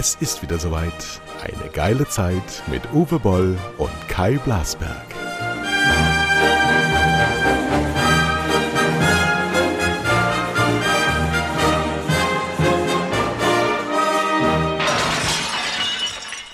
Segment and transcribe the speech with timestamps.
[0.00, 0.92] Es ist wieder soweit.
[1.42, 5.06] Eine geile Zeit mit Uwe Boll und Kai Blasberg.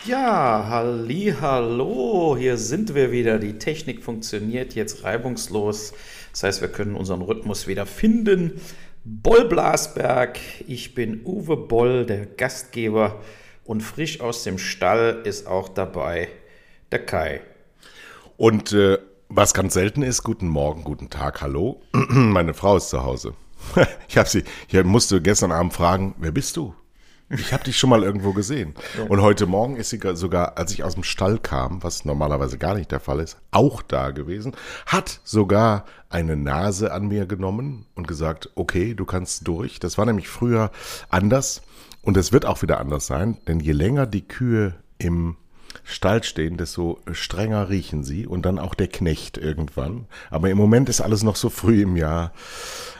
[0.06, 3.38] Ja, halli, hallo, hier sind wir wieder.
[3.38, 5.92] Die Technik funktioniert jetzt reibungslos.
[6.32, 8.58] Das heißt, wir können unseren Rhythmus wieder finden.
[9.06, 13.20] Boll Blasberg, ich bin Uwe Boll, der Gastgeber
[13.62, 16.28] und frisch aus dem Stall ist auch dabei
[16.90, 17.42] der Kai.
[18.38, 18.96] Und äh,
[19.28, 21.82] was ganz selten ist, guten Morgen, guten Tag, hallo.
[21.92, 23.34] Meine Frau ist zu Hause.
[24.08, 26.74] Ich habe sie, ich musste gestern Abend fragen, wer bist du?
[27.36, 28.74] Ich habe dich schon mal irgendwo gesehen.
[29.08, 32.74] Und heute Morgen ist sie sogar, als ich aus dem Stall kam, was normalerweise gar
[32.74, 34.52] nicht der Fall ist, auch da gewesen,
[34.86, 39.80] hat sogar eine Nase an mir genommen und gesagt, okay, du kannst durch.
[39.80, 40.70] Das war nämlich früher
[41.08, 41.62] anders
[42.02, 45.36] und es wird auch wieder anders sein, denn je länger die Kühe im
[45.84, 50.06] Stall stehen, desto strenger riechen sie und dann auch der Knecht irgendwann.
[50.30, 52.32] Aber im Moment ist alles noch so früh im Jahr.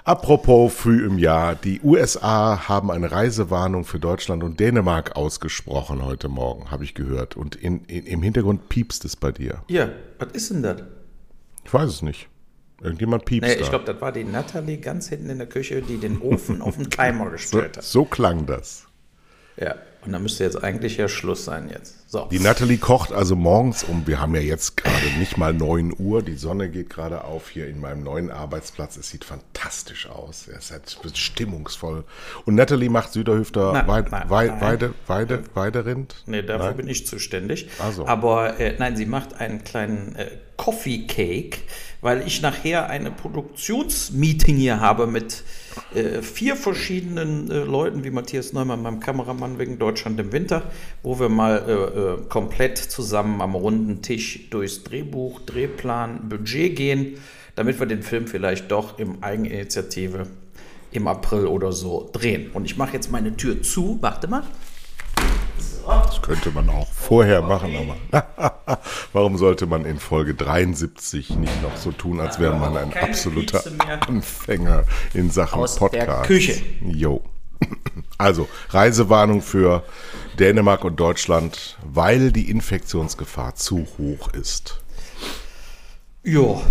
[0.04, 6.28] Apropos früh im Jahr, die USA haben eine Reisewarnung für Deutschland und Dänemark ausgesprochen heute
[6.28, 7.36] Morgen, habe ich gehört.
[7.36, 9.62] Und in, in, im Hintergrund piepst es bei dir.
[9.68, 10.82] Ja, was ist denn das?
[11.64, 12.28] Ich weiß es nicht.
[12.82, 13.60] Irgendjemand piepst da.
[13.62, 16.76] ich glaube, das war die Natalie ganz hinten in der Küche, die den Ofen auf
[16.76, 17.84] den Timer so, gestellt hat.
[17.84, 18.86] so klang das.
[19.56, 22.10] Ja, und da müsste jetzt eigentlich ja Schluss sein jetzt.
[22.10, 22.28] So.
[22.30, 26.22] Die Natalie kocht also morgens um, wir haben ja jetzt gerade nicht mal 9 Uhr,
[26.22, 28.96] die Sonne geht gerade auf hier in meinem neuen Arbeitsplatz.
[28.96, 32.04] Es sieht fantastisch aus, es ist stimmungsvoll.
[32.44, 34.60] Und Natalie macht Süderhüfter Nein, Weid, nein, Weid, nein.
[34.60, 36.22] Weide, Weide, Weiderind.
[36.26, 36.76] Nee, dafür Nein?
[36.76, 37.68] bin ich zuständig.
[37.80, 38.06] Ach so.
[38.06, 41.58] Aber äh, nein, sie macht einen kleinen äh, Coffee Cake,
[42.00, 45.42] weil ich nachher eine Produktionsmeeting hier habe mit
[45.94, 50.70] äh, vier verschiedenen äh, Leuten, wie Matthias Neumann, meinem Kameramann wegen Deutschland im Winter,
[51.02, 57.16] wo wir mal äh, äh, komplett zusammen am runden Tisch durchs Drehbuch, Drehplan, Budget gehen,
[57.56, 60.26] damit wir den Film vielleicht doch im Eigeninitiative
[60.92, 62.50] im April oder so drehen.
[62.52, 63.98] Und ich mache jetzt meine Tür zu.
[64.00, 64.44] Warte mal.
[65.86, 68.80] Das könnte man auch vorher machen, aber
[69.12, 73.62] warum sollte man in Folge 73 nicht noch so tun, als wäre man ein absoluter.
[74.06, 76.26] Anfänger in Sachen Aus der Podcast?
[76.26, 76.62] Küche.
[76.82, 77.22] Jo.
[78.18, 79.82] Also, Reisewarnung für
[80.38, 84.80] Dänemark und Deutschland, weil die Infektionsgefahr zu hoch ist.
[86.22, 86.62] Ja,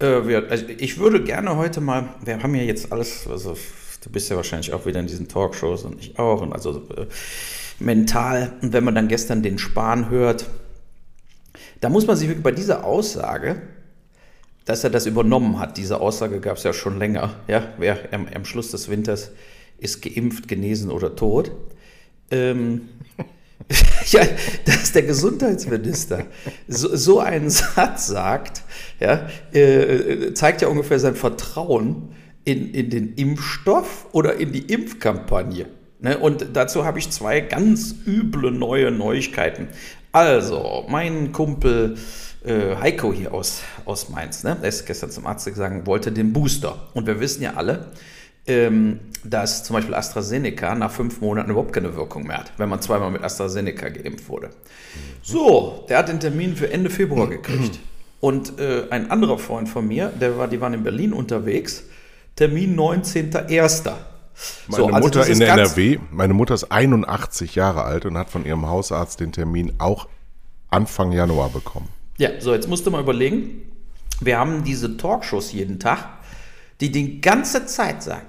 [0.00, 3.56] äh, also ich würde gerne heute mal, wir haben ja jetzt alles, also
[4.02, 7.06] du bist ja wahrscheinlich auch wieder in diesen Talkshows und ich auch, und also äh,
[7.78, 10.46] mental, und wenn man dann gestern den Spahn hört,
[11.80, 13.62] da muss man sich wirklich bei dieser Aussage,
[14.64, 18.26] dass er das übernommen hat, diese Aussage gab es ja schon länger, ja, wer am,
[18.34, 19.30] am Schluss des Winters
[19.78, 21.52] ist geimpft, genesen oder tot.
[22.30, 22.88] Ähm,
[24.10, 24.26] ja,
[24.64, 26.26] dass der Gesundheitsminister
[26.66, 28.62] so, so einen Satz sagt,
[29.00, 32.14] ja, äh, zeigt ja ungefähr sein Vertrauen
[32.44, 35.66] in, in den Impfstoff oder in die Impfkampagne.
[36.00, 36.18] Ne?
[36.18, 39.68] Und dazu habe ich zwei ganz üble neue Neuigkeiten.
[40.12, 41.96] Also, mein Kumpel
[42.44, 44.56] äh, Heiko hier aus, aus Mainz, ne?
[44.60, 46.88] der ist gestern zum Arzt gegangen, wollte den Booster.
[46.94, 47.86] Und wir wissen ja alle,
[48.46, 52.80] ähm, dass zum Beispiel AstraZeneca nach fünf Monaten überhaupt keine Wirkung mehr hat, wenn man
[52.80, 54.50] zweimal mit AstraZeneca geimpft wurde.
[55.22, 57.78] So, der hat den Termin für Ende Februar gekriegt.
[58.20, 61.84] Und äh, ein anderer Freund von mir, der war, die waren in Berlin unterwegs,
[62.34, 63.92] Termin 19.01.
[64.68, 68.44] Meine also Mutter in ganz- NRW, meine Mutter ist 81 Jahre alt und hat von
[68.44, 70.08] ihrem Hausarzt den Termin auch
[70.70, 71.88] Anfang Januar bekommen.
[72.18, 73.62] Ja, so, jetzt musst du mal überlegen.
[74.20, 76.08] Wir haben diese Talkshows jeden Tag,
[76.80, 78.26] die die ganze Zeit sagen,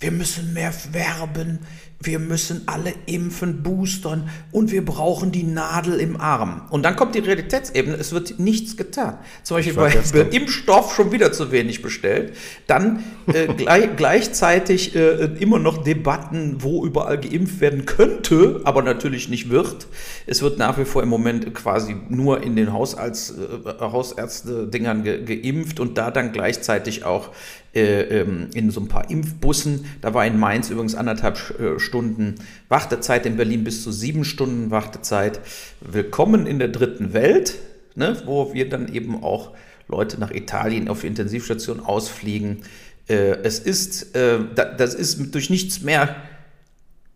[0.00, 1.60] wir müssen mehr werben,
[2.02, 6.62] wir müssen alle impfen, boostern und wir brauchen die Nadel im Arm.
[6.70, 9.18] Und dann kommt die Realitätsebene, es wird nichts getan.
[9.42, 9.92] Zum Beispiel bei,
[10.30, 12.36] Impfstoff schon wieder zu wenig bestellt.
[12.66, 19.28] Dann äh, gleich, gleichzeitig äh, immer noch Debatten, wo überall geimpft werden könnte, aber natürlich
[19.28, 19.86] nicht wird.
[20.26, 25.22] Es wird nach wie vor im Moment quasi nur in den Hausarzt, äh, Hausärzte-Dingern ge
[25.22, 27.30] geimpft und da dann gleichzeitig auch
[27.72, 29.86] in so ein paar Impfbussen.
[30.02, 32.34] Da war in Mainz übrigens anderthalb äh, Stunden
[32.68, 35.40] Wartezeit, in Berlin bis zu sieben Stunden Wartezeit.
[35.80, 37.54] Willkommen in der dritten Welt,
[37.94, 39.52] ne, wo wir dann eben auch
[39.88, 42.62] Leute nach Italien auf die Intensivstation ausfliegen.
[43.08, 46.16] Äh, es ist, äh, da, das ist durch nichts mehr,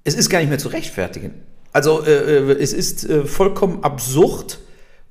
[0.04, 1.34] es ist gar nicht mehr zu rechtfertigen.
[1.72, 4.60] Also äh, äh, es ist äh, vollkommen absurd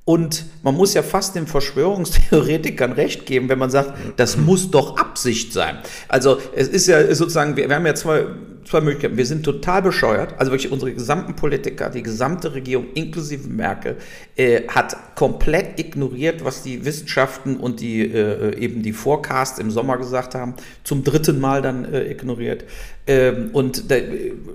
[0.05, 4.97] Und man muss ja fast den Verschwörungstheoretikern recht geben, wenn man sagt, das muss doch
[4.97, 5.79] Absicht sein.
[6.07, 8.27] Also es ist ja sozusagen, wir, wir haben ja zwei,
[8.65, 9.17] zwei Möglichkeiten.
[9.17, 10.35] Wir sind total bescheuert.
[10.37, 13.97] Also wirklich unsere gesamten Politiker, die gesamte Regierung inklusive Merkel
[14.35, 19.97] äh, hat komplett ignoriert, was die Wissenschaften und die äh, eben die Forecasts im Sommer
[19.97, 20.53] gesagt haben.
[20.83, 22.65] Zum dritten Mal dann äh, ignoriert.
[23.07, 23.95] Ähm, und da,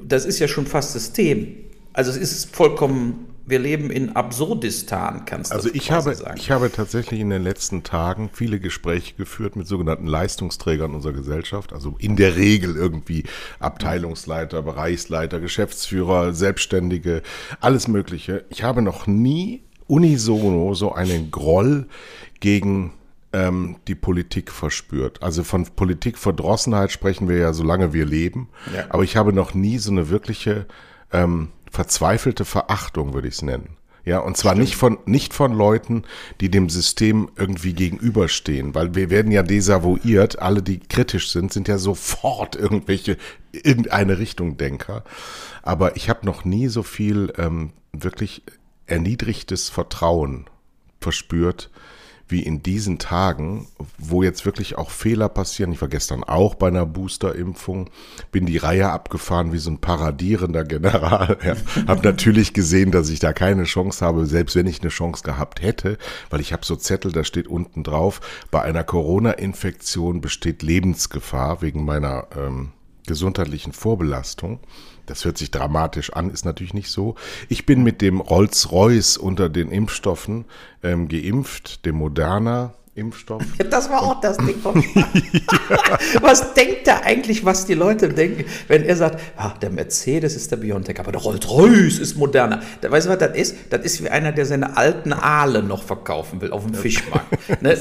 [0.07, 1.57] das ist ja schon fast System.
[1.93, 6.37] Also es ist vollkommen wir leben in Absurdistan, kannst du Also ich habe, sagen.
[6.37, 11.73] ich habe tatsächlich in den letzten Tagen viele Gespräche geführt mit sogenannten Leistungsträgern unserer Gesellschaft,
[11.73, 13.25] also in der Regel irgendwie
[13.59, 17.23] Abteilungsleiter, Bereichsleiter, Geschäftsführer, Selbstständige,
[17.61, 18.45] alles Mögliche.
[18.51, 21.87] Ich habe noch nie unisono so einen Groll
[22.39, 22.93] gegen
[23.33, 25.23] ähm, die Politik verspürt.
[25.23, 28.49] Also von Politikverdrossenheit sprechen wir ja, solange wir leben.
[28.75, 28.87] Ja.
[28.89, 30.67] Aber ich habe noch nie so eine wirkliche
[31.13, 33.77] ähm, verzweifelte Verachtung, würde ich es nennen.
[34.05, 36.05] Ja, und zwar nicht von, nicht von Leuten,
[36.41, 41.69] die dem System irgendwie gegenüberstehen, weil wir werden ja desavouiert, alle, die kritisch sind, sind
[41.69, 43.19] ja sofort irgendwelche,
[43.53, 45.05] irgendeine Richtung Denker.
[45.63, 48.43] Aber ich habe noch nie so viel ähm, wirklich
[48.87, 50.47] erniedrigtes Vertrauen
[51.01, 51.71] verspürt,
[52.31, 53.67] wie in diesen Tagen,
[53.99, 55.73] wo jetzt wirklich auch Fehler passieren.
[55.73, 57.91] Ich war gestern auch bei einer Boosterimpfung,
[58.33, 61.39] bin die Reihe abgefahren wie so ein paradierender General.
[61.51, 61.55] Ja,
[61.87, 65.63] habe natürlich gesehen, dass ich da keine Chance habe, selbst wenn ich eine Chance gehabt
[65.63, 65.97] hätte,
[66.29, 71.85] weil ich habe so Zettel, da steht unten drauf, bei einer Corona-Infektion besteht Lebensgefahr wegen
[71.85, 72.73] meiner ähm,
[73.07, 74.61] gesundheitlichen Vorbelastung.
[75.07, 77.17] Das hört sich dramatisch an, ist natürlich nicht so.
[77.49, 80.45] Ich bin mit dem Rolls-Royce unter den Impfstoffen
[80.83, 82.75] ähm, geimpft, dem Moderna.
[82.95, 83.43] Impfstoff.
[83.71, 84.57] Das war auch das Ding.
[86.21, 90.51] was denkt er eigentlich, was die Leute denken, wenn er sagt, ah, der Mercedes ist
[90.51, 92.63] der Biontech, aber der Rolls-Royce ist moderner.
[92.81, 93.57] Da, weißt du, was das ist?
[93.71, 97.63] Das ist wie einer, der seine alten Aale noch verkaufen will auf dem Fischmarkt.
[97.63, 97.79] ne?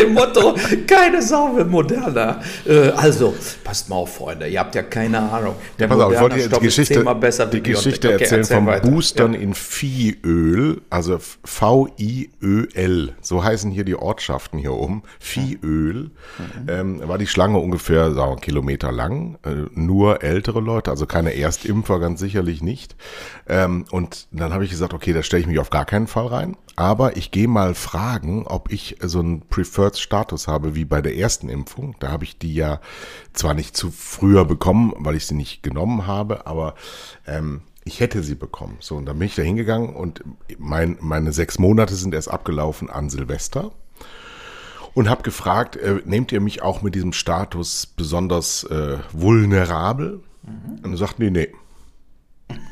[0.00, 0.54] Dem Motto,
[0.86, 2.40] keine Sau will moderner.
[2.66, 5.54] Äh, also, passt mal auf, Freunde, ihr habt ja keine Ahnung.
[5.78, 8.66] Der ja, pass auf, ich wollte die Geschichte, besser die Geschichte okay, erzählen erzähl vom
[8.66, 8.88] weiter.
[8.88, 9.40] Boostern ja.
[9.40, 16.10] in Viehöl, also V-I-Ö-L, so heißen hier die Ortschaften hier oben, Viehöl.
[16.38, 16.68] Mhm.
[16.68, 21.34] Ähm, war die Schlange ungefähr, sagen wir, Kilometer lang, äh, nur ältere Leute, also keine
[21.34, 22.96] Erstimpfer, ganz sicherlich nicht.
[23.48, 26.26] Ähm, und dann habe ich gesagt, okay, da stelle ich mich auf gar keinen Fall
[26.26, 31.02] rein, aber ich gehe mal fragen, ob ich so einen Preferred Status habe wie bei
[31.02, 31.96] der ersten Impfung.
[32.00, 32.80] Da habe ich die ja
[33.32, 36.74] zwar nicht zu früher bekommen, weil ich sie nicht genommen habe, aber
[37.26, 38.76] ähm, ich hätte sie bekommen.
[38.80, 40.22] So, und dann bin ich da hingegangen und
[40.58, 43.72] mein, meine sechs Monate sind erst abgelaufen an Silvester
[44.94, 50.20] und habe gefragt, äh, nehmt ihr mich auch mit diesem Status besonders äh, vulnerabel?
[50.42, 50.84] Mhm.
[50.84, 51.48] Und er sagt, nee, nee.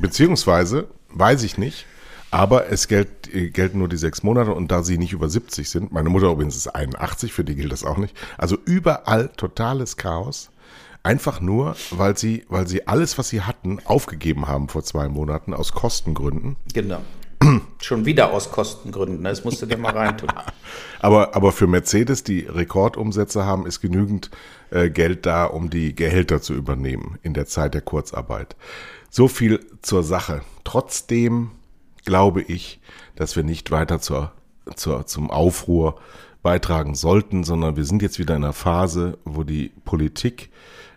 [0.01, 1.87] Beziehungsweise, weiß ich nicht,
[2.31, 5.69] aber es gilt, äh, gelten nur die sechs Monate und da sie nicht über 70
[5.69, 8.17] sind, meine Mutter übrigens ist 81, für die gilt das auch nicht.
[8.37, 10.51] Also überall totales Chaos.
[11.05, 15.55] Einfach nur, weil sie, weil sie alles, was sie hatten, aufgegeben haben vor zwei Monaten
[15.55, 16.57] aus Kostengründen.
[16.75, 17.01] Genau.
[17.81, 19.29] Schon wieder aus Kostengründen, ne?
[19.31, 20.29] das musst du dir mal reintun.
[21.01, 24.31] aber, aber für Mercedes, die Rekordumsätze haben, ist genügend
[24.71, 28.57] äh, Geld da, um die Gehälter zu übernehmen in der Zeit der Kurzarbeit.
[29.09, 30.43] So viel zur Sache.
[30.65, 31.53] Trotzdem
[32.05, 32.81] glaube ich,
[33.17, 34.33] dass wir nicht weiter zur,
[34.75, 36.01] zur, zum Aufruhr
[36.43, 40.51] beitragen sollten, sondern wir sind jetzt wieder in einer Phase, wo die Politik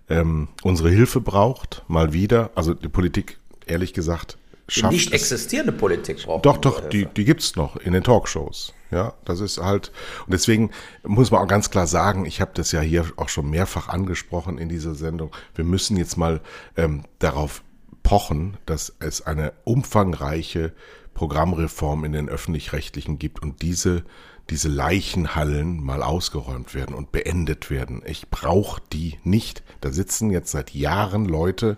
[0.10, 2.52] ähm, unsere Hilfe braucht, mal wieder.
[2.56, 6.46] Also die Politik, ehrlich gesagt, schafft Die nicht existierende Politik braucht.
[6.46, 8.74] Doch, doch, die, die gibt's noch in den Talkshows.
[8.92, 9.92] Ja, das ist halt,
[10.26, 10.72] und deswegen
[11.04, 14.58] muss man auch ganz klar sagen, ich habe das ja hier auch schon mehrfach angesprochen
[14.58, 16.42] in dieser Sendung, wir müssen jetzt mal
[16.76, 17.64] ähm, darauf
[18.04, 20.74] pochen, dass es eine umfangreiche
[21.14, 24.04] Programmreform in den öffentlich-rechtlichen gibt und diese,
[24.50, 28.02] diese Leichenhallen mal ausgeräumt werden und beendet werden.
[28.06, 29.64] Ich brauche die nicht.
[29.82, 31.78] Da sitzen jetzt seit Jahren Leute,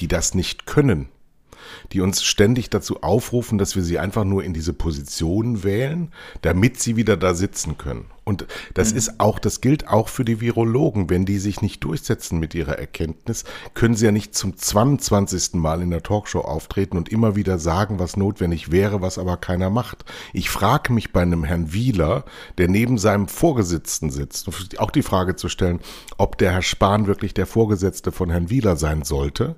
[0.00, 1.08] die das nicht können
[1.92, 6.80] die uns ständig dazu aufrufen, dass wir sie einfach nur in diese Position wählen, damit
[6.80, 8.06] sie wieder da sitzen können.
[8.28, 8.44] Und
[8.74, 8.98] das mhm.
[8.98, 11.08] ist auch, das gilt auch für die Virologen.
[11.08, 13.44] Wenn die sich nicht durchsetzen mit ihrer Erkenntnis,
[13.74, 15.54] können sie ja nicht zum 22.
[15.54, 19.70] Mal in der Talkshow auftreten und immer wieder sagen, was notwendig wäre, was aber keiner
[19.70, 20.04] macht.
[20.32, 22.24] Ich frage mich bei einem Herrn Wieler,
[22.58, 25.78] der neben seinem Vorgesetzten sitzt, auch die Frage zu stellen,
[26.18, 29.54] ob der Herr Spahn wirklich der Vorgesetzte von Herrn Wieler sein sollte.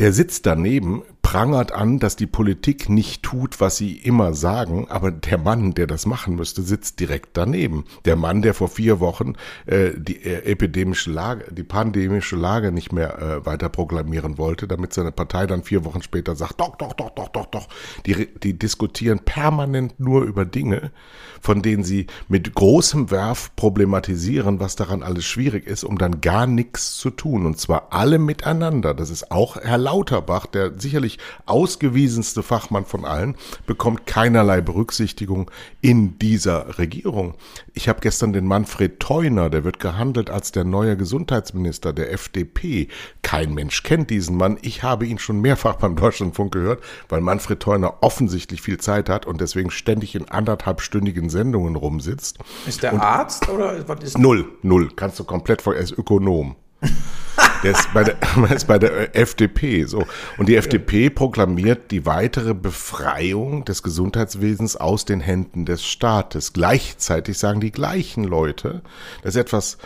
[0.00, 5.10] Der sitzt daneben, prangert an, dass die Politik nicht tut, was sie immer sagen, aber
[5.10, 7.84] der Mann, der das machen müsste, sitzt direkt daneben.
[8.04, 9.32] Der Mann, der vor vier Wochen
[9.66, 14.92] äh, die äh, epidemische Lage, die pandemische Lage nicht mehr äh, weiter proklamieren wollte, damit
[14.92, 17.68] seine Partei dann vier Wochen später sagt, doch, doch, doch, doch, doch, doch.
[18.06, 20.92] Die, die diskutieren permanent nur über Dinge,
[21.40, 26.46] von denen sie mit großem Werf problematisieren, was daran alles schwierig ist, um dann gar
[26.46, 27.46] nichts zu tun.
[27.46, 28.94] Und zwar alle miteinander.
[28.94, 31.15] Das ist auch Herr Lauterbach, der sicherlich
[31.46, 37.34] ausgewiesenste Fachmann von allen, bekommt keinerlei Berücksichtigung in dieser Regierung.
[37.74, 42.88] Ich habe gestern den Manfred Theuner, der wird gehandelt als der neue Gesundheitsminister der FDP.
[43.22, 44.58] Kein Mensch kennt diesen Mann.
[44.62, 49.26] Ich habe ihn schon mehrfach beim Deutschlandfunk gehört, weil Manfred Theuner offensichtlich viel Zeit hat
[49.26, 52.38] und deswegen ständig in anderthalbstündigen Sendungen rumsitzt.
[52.66, 54.90] Ist der und Arzt oder was ist Null, null.
[54.94, 56.56] Kannst du komplett er ist Ökonom.
[57.62, 58.16] Der ist bei der,
[58.54, 60.06] ist bei der FDP so.
[60.38, 66.52] Und die FDP proklamiert die weitere Befreiung des Gesundheitswesens aus den Händen des Staates.
[66.52, 68.82] Gleichzeitig sagen die gleichen Leute,
[69.22, 69.78] dass etwas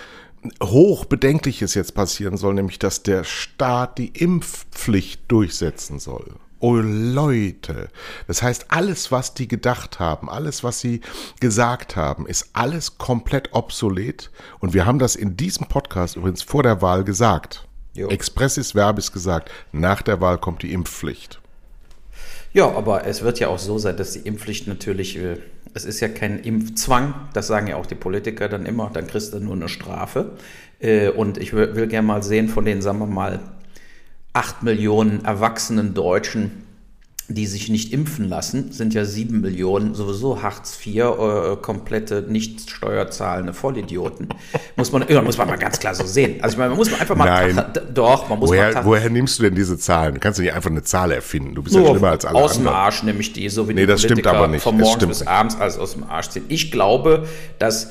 [0.63, 6.35] Hochbedenkliches jetzt passieren soll, nämlich dass der Staat die Impfpflicht durchsetzen soll.
[6.63, 7.89] Oh Leute,
[8.27, 11.01] das heißt, alles, was die gedacht haben, alles, was sie
[11.41, 14.31] gesagt haben, ist alles komplett obsolet.
[14.59, 17.67] Und wir haben das in diesem Podcast übrigens vor der Wahl gesagt.
[17.95, 18.09] Jo.
[18.09, 21.41] Expressis verbis gesagt, nach der Wahl kommt die Impfpflicht.
[22.53, 25.39] Ja, aber es wird ja auch so sein, dass die Impfpflicht natürlich, äh,
[25.73, 29.33] es ist ja kein Impfzwang, das sagen ja auch die Politiker dann immer, dann kriegst
[29.33, 30.33] du nur eine Strafe.
[30.81, 33.41] Äh, und ich will, will gerne mal sehen von den, sagen wir mal,
[34.33, 36.67] 8 Millionen erwachsenen Deutschen,
[37.33, 42.69] die sich nicht impfen lassen, sind ja 7 Millionen sowieso Hartz IV, äh, komplette nicht
[42.69, 44.29] steuerzahlende Vollidioten.
[44.77, 46.43] muss man, ja, muss man mal ganz klar so sehen.
[46.43, 47.65] Also ich meine, man muss einfach mal, Nein.
[47.95, 48.85] doch, man muss woher, mal.
[48.85, 50.19] Woher nimmst du denn diese Zahlen?
[50.19, 51.55] Kannst du nicht einfach eine Zahl erfinden?
[51.55, 52.75] Du bist ja schlimmer als alle Aus anderen.
[52.75, 54.63] dem Arsch nehme ich die, so wie nee, die das Politiker stimmt aber nicht.
[54.63, 56.47] von morgens bis abends alles aus dem Arsch ziehen.
[56.49, 57.29] Ich glaube,
[57.61, 57.91] dass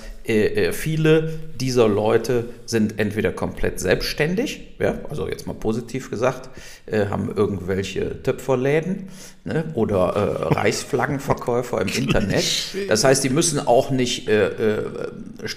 [0.71, 6.49] viele dieser Leute sind entweder komplett selbstständig, ja, also jetzt mal positiv gesagt,
[6.85, 9.09] äh, haben irgendwelche Töpferläden
[9.43, 12.45] ne, oder äh, Reichsflaggenverkäufer im Internet.
[12.87, 14.85] Das heißt, die müssen auch nicht äh, äh,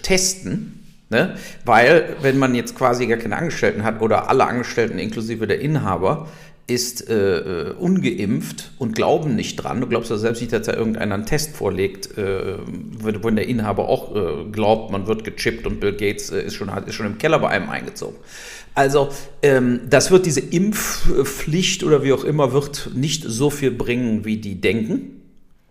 [0.03, 0.79] testen.
[1.11, 1.37] Ne?
[1.67, 6.29] Weil, wenn man jetzt quasi gar keine Angestellten hat oder alle Angestellten inklusive der Inhaber,
[6.67, 9.81] ist äh, äh, ungeimpft und glauben nicht dran.
[9.81, 13.89] Du glaubst ja selbst nicht, dass da irgendeiner einen Test vorlegt, äh, wenn der Inhaber
[13.89, 17.19] auch äh, glaubt, man wird gechippt und Bill Gates äh, ist, schon, ist schon im
[17.19, 18.17] Keller bei einem eingezogen.
[18.75, 19.11] Also
[19.43, 24.39] ähm, das wird diese Impfpflicht oder wie auch immer wird nicht so viel bringen, wie
[24.39, 25.23] die denken.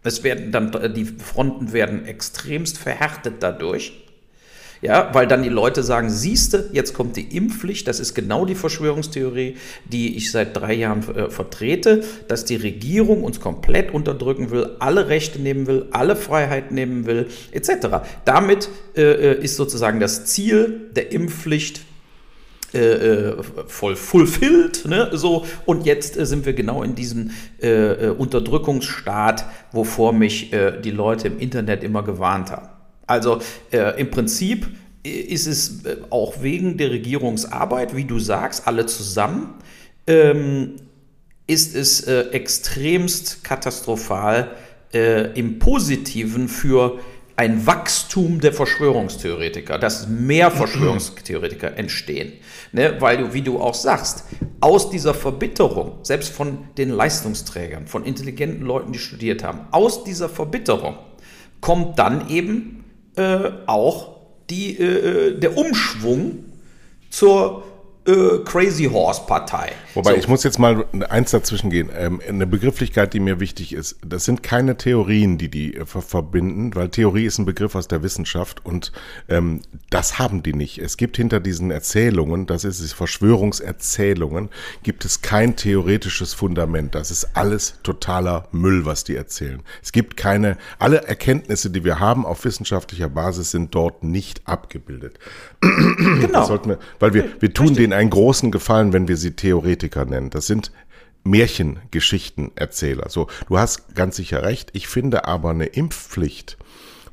[0.03, 4.00] Es werden dann die Fronten werden extremst verhärtet dadurch.
[4.81, 8.55] Ja, weil dann die Leute sagen, siehste, jetzt kommt die Impfpflicht, das ist genau die
[8.55, 14.71] Verschwörungstheorie, die ich seit drei Jahren äh, vertrete, dass die Regierung uns komplett unterdrücken will,
[14.79, 17.99] alle Rechte nehmen will, alle Freiheiten nehmen will, etc.
[18.25, 21.81] Damit äh, äh, ist sozusagen das Ziel der Impfpflicht
[22.73, 23.35] äh, äh
[23.67, 25.11] voll fulfilled, ne?
[25.13, 30.51] so und jetzt äh, sind wir genau in diesem äh, Unterdrückungsstaat, wovor mich
[30.83, 32.70] die Leute im Internet immer gewarnt haben.
[33.11, 33.41] Also
[33.71, 34.67] äh, im Prinzip
[35.03, 39.55] ist es äh, auch wegen der Regierungsarbeit, wie du sagst, alle zusammen,
[40.07, 40.77] ähm,
[41.45, 44.51] ist es äh, extremst katastrophal
[44.93, 46.99] äh, im Positiven für
[47.35, 52.33] ein Wachstum der Verschwörungstheoretiker, dass mehr Verschwörungstheoretiker entstehen.
[52.71, 52.95] Ne?
[52.99, 54.23] Weil du, wie du auch sagst,
[54.61, 60.29] aus dieser Verbitterung, selbst von den Leistungsträgern, von intelligenten Leuten, die studiert haben, aus dieser
[60.29, 60.97] Verbitterung
[61.61, 62.80] kommt dann eben äh,
[63.65, 64.09] auch
[64.49, 66.39] die, äh, der Umschwung
[67.09, 67.63] zur
[68.11, 69.71] äh, Crazy Horse Partei.
[69.93, 70.17] Wobei, so.
[70.17, 71.89] ich muss jetzt mal eins dazwischen gehen.
[71.95, 73.97] Ähm, eine Begrifflichkeit, die mir wichtig ist.
[74.05, 78.03] Das sind keine Theorien, die die äh, verbinden, weil Theorie ist ein Begriff aus der
[78.03, 78.91] Wissenschaft und
[79.29, 80.77] ähm, das haben die nicht.
[80.77, 84.49] Es gibt hinter diesen Erzählungen, das ist es, Verschwörungserzählungen,
[84.83, 86.95] gibt es kein theoretisches Fundament.
[86.95, 89.61] Das ist alles totaler Müll, was die erzählen.
[89.81, 95.19] Es gibt keine, alle Erkenntnisse, die wir haben auf wissenschaftlicher Basis, sind dort nicht abgebildet.
[96.21, 96.49] Genau.
[96.49, 97.83] Wir, weil wir, wir tun Richtig.
[97.83, 100.31] denen einen großen Gefallen, wenn wir sie Theoretiker nennen.
[100.31, 100.71] Das sind
[101.23, 103.09] Märchengeschichtenerzähler.
[103.09, 104.71] So, du hast ganz sicher recht.
[104.73, 106.57] Ich finde aber eine Impfpflicht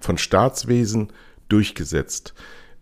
[0.00, 1.12] von Staatswesen
[1.48, 2.34] durchgesetzt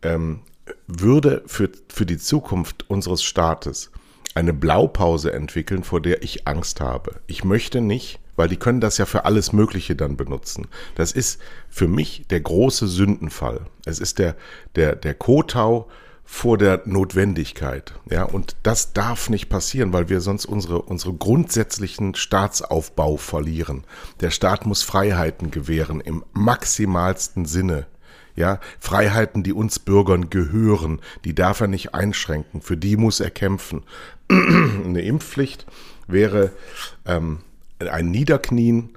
[0.03, 0.41] ähm,
[0.87, 3.91] würde für, für die Zukunft unseres Staates
[4.35, 7.21] eine Blaupause entwickeln, vor der ich Angst habe.
[7.27, 10.69] Ich möchte nicht, weil die können das ja für alles Mögliche dann benutzen.
[10.95, 13.63] Das ist für mich der große Sündenfall.
[13.85, 14.37] Es ist der,
[14.75, 15.89] der, der Kotau
[16.27, 17.95] vor der Notwendigkeit.
[18.11, 23.85] Ja, und das darf nicht passieren, weil wir sonst unsere, unsere grundsätzlichen Staatsaufbau verlieren.
[24.21, 27.87] Der Staat muss Freiheiten gewähren im maximalsten Sinne.
[28.35, 33.31] Ja, Freiheiten, die uns Bürgern gehören, die darf er nicht einschränken, für die muss er
[33.31, 33.85] kämpfen.
[34.29, 35.65] Eine Impfpflicht
[36.07, 36.51] wäre
[37.07, 37.39] ähm,
[37.79, 38.91] ein Niederknien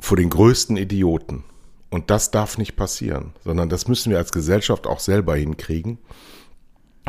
[0.00, 1.44] vor den größten Idioten.
[1.90, 5.98] Und das darf nicht passieren, sondern das müssen wir als Gesellschaft auch selber hinkriegen.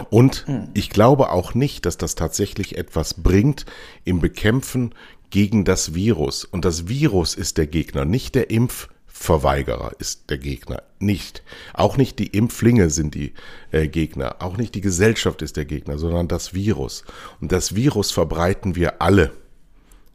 [0.10, 3.65] Und ich glaube auch nicht, dass das tatsächlich etwas bringt
[4.06, 4.94] im Bekämpfen
[5.29, 6.46] gegen das Virus.
[6.46, 10.84] Und das Virus ist der Gegner, nicht der Impfverweigerer ist der Gegner.
[11.00, 11.44] Nicht.
[11.74, 13.34] Auch nicht die Impflinge sind die
[13.72, 14.38] äh, Gegner.
[14.39, 17.03] Auch nicht die Gesellschaft ist der Gegner, sondern das Virus.
[17.41, 19.32] Und das Virus verbreiten wir alle.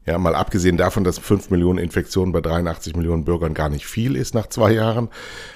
[0.07, 4.17] Ja, mal abgesehen davon, dass 5 Millionen Infektionen bei 83 Millionen Bürgern gar nicht viel
[4.17, 5.09] ist nach zwei Jahren,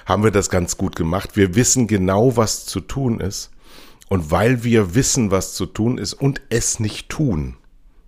[0.07, 1.37] haben wir das ganz gut gemacht.
[1.37, 3.51] Wir wissen genau, was zu tun ist.
[4.09, 7.55] Und weil wir wissen, was zu tun ist und es nicht tun,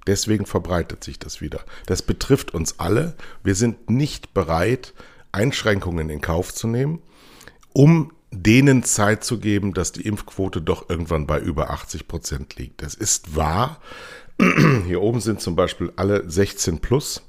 [0.07, 1.63] deswegen verbreitet sich das wieder.
[1.85, 3.15] Das betrifft uns alle.
[3.43, 4.93] Wir sind nicht bereit,
[5.31, 7.01] Einschränkungen in Kauf zu nehmen,
[7.71, 12.81] um denen Zeit zu geben, dass die Impfquote doch irgendwann bei über 80 Prozent liegt.
[12.81, 13.79] Das ist wahr.
[14.87, 17.21] Hier oben sind zum Beispiel alle 16 plus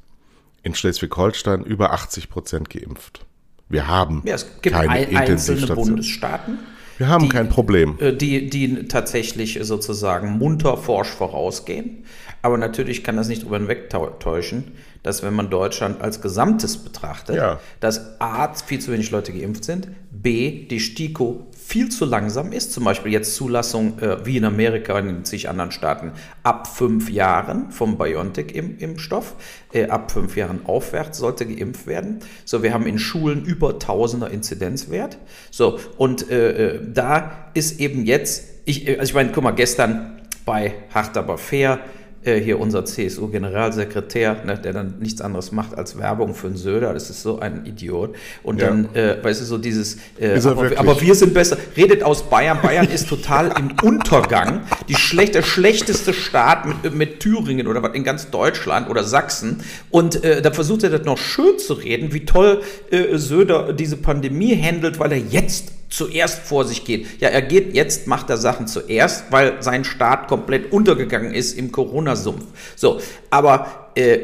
[0.62, 3.26] in Schleswig-Holstein über 80 Prozent geimpft.
[3.68, 5.86] Wir haben Ja, es gibt keine ein, einzelne Intensivstation.
[5.86, 6.58] Bundesstaaten,
[6.98, 7.96] Wir haben die- kein Problem.
[8.00, 12.04] äh, die, die tatsächlich sozusagen munter forsch vorausgehen.
[12.42, 14.72] Aber natürlich kann das nicht darüber hinwegtäuschen,
[15.04, 17.60] dass wenn man Deutschland als Gesamtes betrachtet, Ja.
[17.80, 22.70] dass A, viel zu wenig Leute geimpft sind, B, die STIKO viel zu langsam ist,
[22.74, 26.12] zum Beispiel jetzt Zulassung äh, wie in Amerika und in zig anderen Staaten
[26.42, 29.34] ab fünf Jahren vom BioNTech-Impfstoff,
[29.72, 32.18] äh, ab fünf Jahren aufwärts sollte geimpft werden.
[32.44, 35.16] So, wir haben in Schulen über Tausender Inzidenzwert.
[35.50, 39.52] So, und äh, äh, da ist eben jetzt, ich, äh, also ich meine, guck mal,
[39.52, 41.78] gestern bei Hart aber fair,
[42.24, 46.92] äh, hier unser CSU-Generalsekretär, ne, der dann nichts anderes macht als Werbung für einen Söder,
[46.92, 48.14] das ist so ein Idiot.
[48.42, 48.68] Und Ja.
[48.68, 52.22] dann, äh, weißt du, so dieses, äh, er aber, aber wir sind besser, redet aus
[52.28, 57.82] Bayern, Bayern ist total im Untergang, die schlecht, der schlechteste Staat mit, mit Thüringen oder
[57.82, 59.60] was in ganz Deutschland oder Sachsen.
[59.90, 63.96] Und äh, da versucht er das noch schön zu reden, wie toll äh, Söder diese
[63.96, 67.20] Pandemie handelt, weil er jetzt zuerst vor sich geht.
[67.20, 71.70] Ja, er geht jetzt, macht er Sachen zuerst, weil sein Staat komplett untergegangen ist im
[71.70, 72.44] Corona-Sumpf.
[72.76, 74.18] So, aber äh,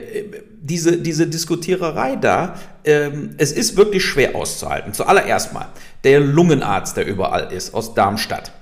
[0.61, 4.95] diese, diese Diskutiererei da, ähm, es ist wirklich schwer auszuhalten.
[4.95, 5.69] Zuallererst mal,
[6.05, 8.53] der Lungenarzt, der überall ist, aus Darmstadt.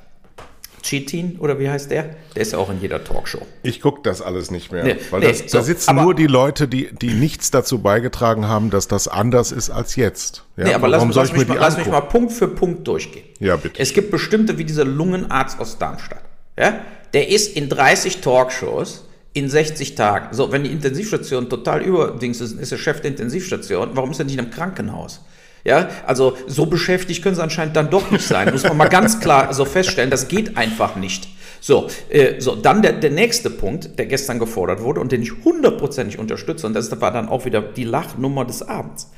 [0.86, 2.16] Chitin oder wie heißt der?
[2.34, 3.40] Der ist ja auch in jeder Talkshow.
[3.62, 6.26] Ich gucke das alles nicht mehr, Nee, weil nee, das, so, da sitzen nur die
[6.26, 10.44] Leute, die, die nichts dazu beigetragen haben, dass das anders ist als jetzt.
[10.56, 12.00] Ja, nee, aber lass, lass, ich mich mal, lass mich mal?
[12.02, 13.24] Punkt für Punkt durchgehen.
[13.40, 13.80] Ja, bitte.
[13.80, 16.22] Es gibt bestimmte, wie dieser Lungenarzt aus Darmstadt.
[16.58, 16.80] Ja?
[17.12, 20.34] Der ist in 30 Talkshows in 60 Tagen.
[20.34, 24.24] So, wenn die Intensivstation total überdings ist, ist der Chef der Intensivstation, warum ist er
[24.24, 25.20] nicht im Krankenhaus?
[25.66, 28.52] Ja, also so beschäftigt können sie anscheinend dann doch nicht sein.
[28.52, 31.26] Muss man mal ganz klar so feststellen, das geht einfach nicht.
[31.60, 35.32] So, äh, so dann der, der nächste Punkt, der gestern gefordert wurde und den ich
[35.44, 39.10] hundertprozentig unterstütze, und das war dann auch wieder die Lachnummer des Abends.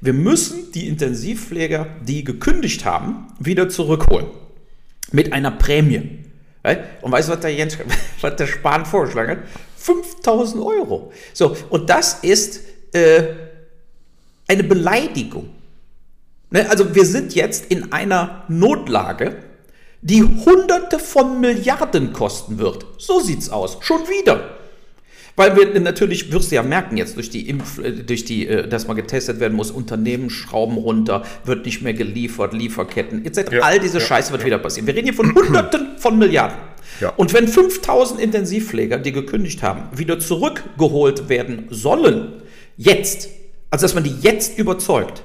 [0.00, 4.26] Wir müssen die Intensivpfleger, die gekündigt haben, wieder zurückholen.
[5.10, 6.20] Mit einer Prämie.
[6.62, 6.84] Right?
[7.02, 7.76] Und weißt du, was der, Jens,
[8.20, 9.38] was der Spahn vorgeschlagen hat?
[9.78, 11.12] 5000 Euro.
[11.32, 12.60] So, und das ist
[12.92, 13.24] äh,
[14.46, 15.57] eine Beleidigung.
[16.50, 16.68] Ne?
[16.70, 19.36] Also wir sind jetzt in einer Notlage,
[20.00, 22.86] die Hunderte von Milliarden kosten wird.
[22.98, 23.78] So sieht's aus.
[23.80, 24.58] Schon wieder.
[25.38, 28.66] Weil wir natürlich, wirst du ja merken jetzt durch die Impf, äh, durch die, äh,
[28.66, 33.52] dass man getestet werden muss, Unternehmen schrauben runter, wird nicht mehr geliefert, Lieferketten etc.
[33.52, 34.88] Ja, All diese ja, Scheiße wird wieder passieren.
[34.88, 36.58] Wir reden hier von Hunderten von Milliarden.
[37.00, 37.10] Ja.
[37.10, 42.42] Und wenn 5000 Intensivpfleger, die gekündigt haben, wieder zurückgeholt werden sollen,
[42.76, 43.28] jetzt,
[43.70, 45.22] also dass man die jetzt überzeugt,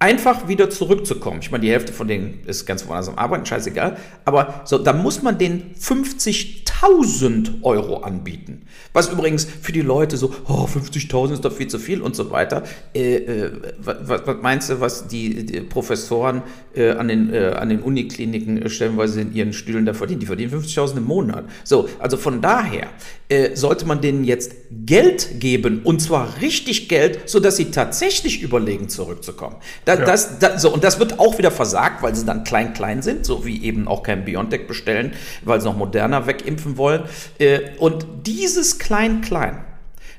[0.00, 1.40] einfach wieder zurückzukommen.
[1.42, 3.98] Ich meine, die Hälfte von denen ist ganz woanders am Arbeiten, scheißegal.
[4.24, 8.62] Aber so, da muss man den 50.000 Euro anbieten.
[8.94, 12.30] Was übrigens für die Leute so, oh, 50.000 ist doch viel zu viel und so
[12.30, 12.62] weiter.
[12.94, 16.42] Äh, äh, was, was meinst du, was die, die Professoren
[16.74, 20.20] äh, an, den, äh, an den Unikliniken äh, stellenweise in ihren Stühlen da verdienen?
[20.20, 21.44] Die verdienen 50.000 im Monat.
[21.62, 22.88] So, also von daher
[23.30, 28.88] äh, sollte man denen jetzt Geld geben und zwar richtig Geld, sodass sie tatsächlich überlegen,
[28.88, 29.56] zurückzukommen.
[29.84, 30.04] Da, Ja.
[30.04, 33.24] das, da, so, und das wird auch wieder versagt, weil sie dann klein, klein sind,
[33.24, 35.12] so wie eben auch kein Biontech bestellen,
[35.42, 37.04] weil sie noch moderner wegimpfen wollen.
[37.38, 39.64] Äh, und dieses klein, klein,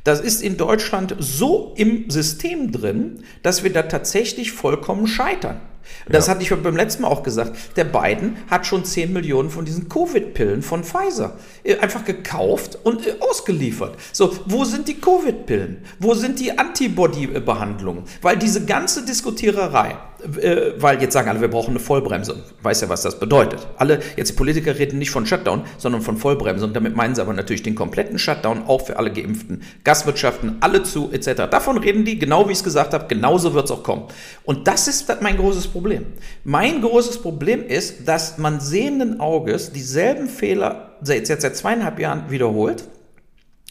[0.04, 5.60] das ist in Deutschland so im System drin, dass wir da tatsächlich vollkommen scheitern.
[6.08, 7.58] Das hatte ich beim letzten Mal auch gesagt.
[7.76, 13.06] Der Biden hat schon 10 Millionen von diesen Covid-Pillen von Pfizer äh, einfach gekauft und
[13.06, 13.96] äh, ausgeliefert.
[14.12, 15.84] So, wo sind die Covid-Pillen?
[16.00, 18.04] Wo sind die Antibody-Behandlungen?
[18.22, 19.98] Weil diese ganze Diskutiererei,
[20.40, 22.38] äh, weil jetzt sagen alle, wir brauchen eine Vollbremsung.
[22.62, 23.68] Weiß ja, was das bedeutet.
[23.78, 26.74] Alle, jetzt die Politiker reden nicht von Shutdown, sondern von Vollbremsung.
[26.74, 31.12] Damit meinen sie aber natürlich den kompletten Shutdown, auch für alle Geimpften, Gastwirtschaften, alle zu,
[31.12, 31.50] etc.
[31.50, 34.04] Davon reden die, genau wie ich es gesagt habe, genauso wird es auch kommen.
[34.44, 36.06] Und das ist mein großes Problem.
[36.44, 42.30] Mein großes Problem ist, dass man sehenden Auges dieselben Fehler jetzt, jetzt seit zweieinhalb Jahren
[42.30, 42.84] wiederholt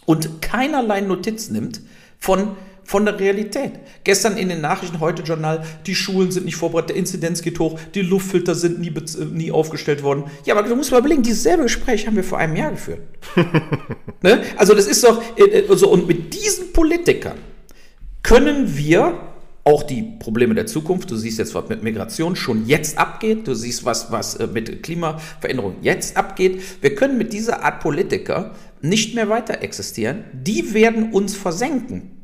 [0.06, 1.80] und keinerlei Notiz nimmt
[2.18, 2.56] von
[2.90, 3.70] von der Realität.
[4.02, 7.78] Gestern in den Nachrichten, heute Journal, die Schulen sind nicht vorbereitet, der Inzidenz geht hoch,
[7.94, 8.92] die Luftfilter sind nie,
[9.32, 10.24] nie aufgestellt worden.
[10.44, 12.98] Ja, aber du musst mal überlegen, dieses selbe Gespräch haben wir vor einem Jahr geführt.
[14.22, 14.42] ne?
[14.56, 15.22] Also das ist doch,
[15.68, 17.38] also, und mit diesen Politikern
[18.24, 19.20] können wir
[19.64, 23.54] auch die Probleme der Zukunft, du siehst jetzt, was mit Migration schon jetzt abgeht, du
[23.54, 26.60] siehst, was, was äh, mit Klimaveränderung jetzt abgeht.
[26.80, 30.24] Wir können mit dieser Art Politiker nicht mehr weiter existieren.
[30.32, 32.20] Die werden uns versenken.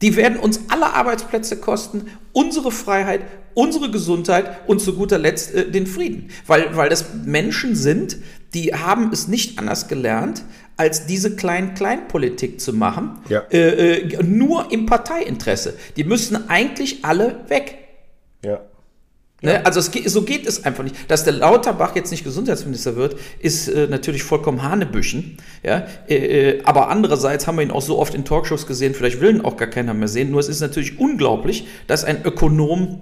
[0.00, 3.22] Die werden uns alle Arbeitsplätze kosten, unsere Freiheit,
[3.54, 6.30] unsere Gesundheit und zu guter Letzt äh, den Frieden.
[6.46, 8.16] Weil, weil das Menschen sind,
[8.54, 10.42] die haben es nicht anders gelernt,
[10.78, 13.40] als diese Klein-Klein-Politik zu machen, ja.
[13.50, 15.74] äh, äh, nur im Parteiinteresse.
[15.96, 17.78] Die müssen eigentlich alle weg.
[18.44, 18.60] Ja.
[19.42, 19.64] Ne?
[19.66, 20.96] Also es, so geht es einfach nicht.
[21.08, 25.38] Dass der Lauterbach jetzt nicht Gesundheitsminister wird, ist äh, natürlich vollkommen Hanebüchen.
[25.62, 25.86] Ja?
[26.08, 29.36] Äh, äh, aber andererseits haben wir ihn auch so oft in Talkshows gesehen, vielleicht will
[29.36, 30.30] ihn auch gar keiner mehr sehen.
[30.30, 33.00] Nur es ist natürlich unglaublich, dass ein Ökonom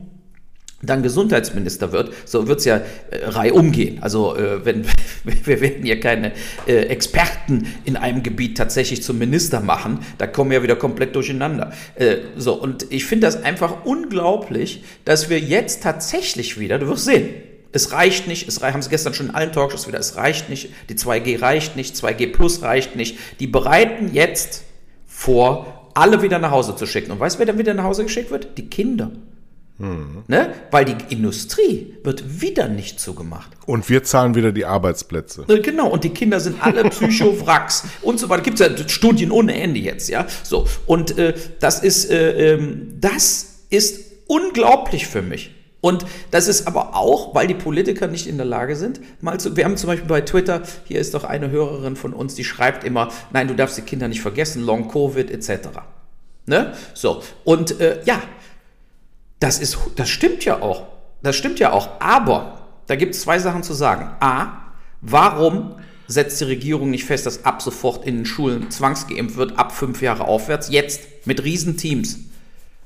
[0.87, 2.77] dann Gesundheitsminister wird, so wird es ja
[3.11, 4.03] äh, reihum gehen.
[4.03, 4.85] Also äh, wenn
[5.25, 6.33] wir werden ja keine
[6.67, 11.15] äh, Experten in einem Gebiet tatsächlich zum Minister machen, da kommen wir ja wieder komplett
[11.15, 11.73] durcheinander.
[11.97, 17.05] Äh, so und ich finde das einfach unglaublich, dass wir jetzt tatsächlich wieder, du wirst
[17.05, 17.29] sehen,
[17.73, 20.71] es reicht nicht, es haben sie gestern schon in allen Talkshows wieder, es reicht nicht,
[20.89, 23.19] die 2G reicht nicht, 2G Plus reicht nicht.
[23.39, 24.65] Die bereiten jetzt
[25.07, 27.11] vor, alle wieder nach Hause zu schicken.
[27.11, 28.57] Und weißt du, wer dann wieder nach Hause geschickt wird?
[28.59, 29.11] Die Kinder.
[29.79, 30.25] Mhm.
[30.27, 30.55] Ne?
[30.71, 33.51] Weil die Industrie wird wieder nicht zugemacht.
[33.67, 35.45] Und wir zahlen wieder die Arbeitsplätze.
[35.49, 38.43] Äh, genau, und die Kinder sind alle Psychowracks und so weiter.
[38.43, 40.27] Gibt es ja Studien ohne Ende jetzt, ja.
[40.43, 45.53] So, und äh, das ist, äh, ähm, das ist unglaublich für mich.
[45.83, 49.57] Und das ist aber auch, weil die Politiker nicht in der Lage sind, mal zu,
[49.57, 52.83] wir haben zum Beispiel bei Twitter, hier ist doch eine Hörerin von uns, die schreibt
[52.83, 55.69] immer, nein, du darfst die Kinder nicht vergessen, Long Covid etc.
[56.47, 56.73] Ne?
[56.95, 58.23] So, und äh, ja,
[59.41, 60.87] das, ist, das stimmt ja auch.
[61.23, 62.01] Das stimmt ja auch.
[62.01, 64.17] Aber da gibt es zwei Sachen zu sagen.
[64.21, 69.59] A, warum setzt die Regierung nicht fest, dass ab sofort in den Schulen zwangsgeimpft wird,
[69.59, 72.19] ab fünf Jahre aufwärts, jetzt mit Riesenteams?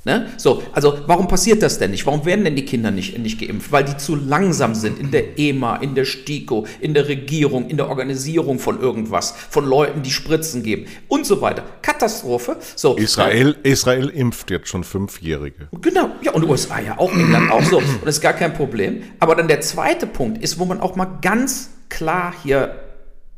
[0.05, 0.31] Ne?
[0.39, 2.07] So, also warum passiert das denn nicht?
[2.07, 3.71] Warum werden denn die Kinder nicht, nicht geimpft?
[3.71, 7.77] Weil die zu langsam sind in der EMA, in der STIKO, in der Regierung, in
[7.77, 11.65] der Organisierung von irgendwas, von Leuten, die Spritzen geben und so weiter.
[11.83, 12.57] Katastrophe.
[12.77, 15.69] So, Israel, äh, Israel impft jetzt schon Fünfjährige.
[15.83, 17.77] Genau, ja, und USA ja auch, England auch so.
[17.79, 19.03] Und das ist gar kein Problem.
[19.19, 22.81] Aber dann der zweite Punkt ist, wo man auch mal ganz klar hier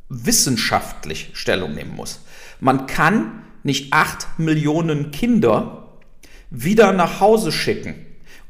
[0.09, 2.21] wissenschaftlich Stellung nehmen muss.
[2.61, 5.82] Man kann nicht acht Millionen Kinder
[6.53, 7.95] wieder nach Hause schicken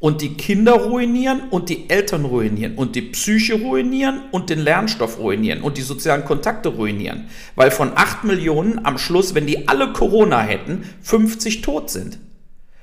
[0.01, 5.21] und die Kinder ruinieren und die Eltern ruinieren und die Psyche ruinieren und den Lernstoff
[5.21, 7.29] ruinieren und die sozialen Kontakte ruinieren.
[7.55, 12.19] Weil von 8 Millionen am Schluss, wenn die alle Corona hätten, 50 tot sind.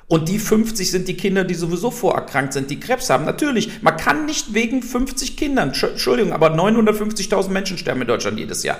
[0.07, 3.25] Und die 50 sind die Kinder, die sowieso vorerkrankt sind, die Krebs haben.
[3.25, 8.63] Natürlich, man kann nicht wegen 50 Kindern, Entschuldigung, aber 950.000 Menschen sterben in Deutschland jedes
[8.63, 8.79] Jahr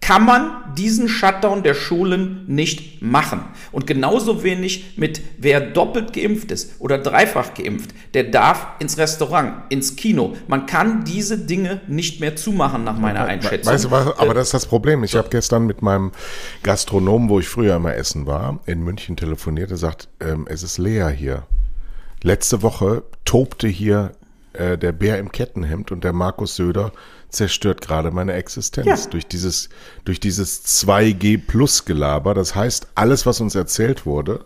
[0.00, 3.44] kann man diesen Shutdown der Schulen nicht machen.
[3.70, 9.62] Und genauso wenig mit wer doppelt geimpft ist oder dreifach geimpft, der darf ins Restaurant,
[9.68, 10.36] ins Kino.
[10.48, 13.72] Man kann diese Dinge nicht mehr zumachen, nach meiner Einschätzung.
[13.72, 15.04] Weißt du was, aber das ist das Problem.
[15.04, 16.12] Ich habe gestern mit meinem
[16.62, 19.70] Gastronomen, wo ich früher immer essen war, in München telefoniert.
[19.70, 21.44] Er sagt, ähm, es ist leer hier.
[22.22, 24.12] Letzte Woche tobte hier
[24.54, 26.92] äh, der Bär im Kettenhemd und der Markus Söder
[27.30, 29.10] zerstört gerade meine Existenz ja.
[29.10, 29.68] durch dieses,
[30.04, 32.34] durch dieses 2G Plus Gelaber.
[32.34, 34.44] Das heißt, alles, was uns erzählt wurde,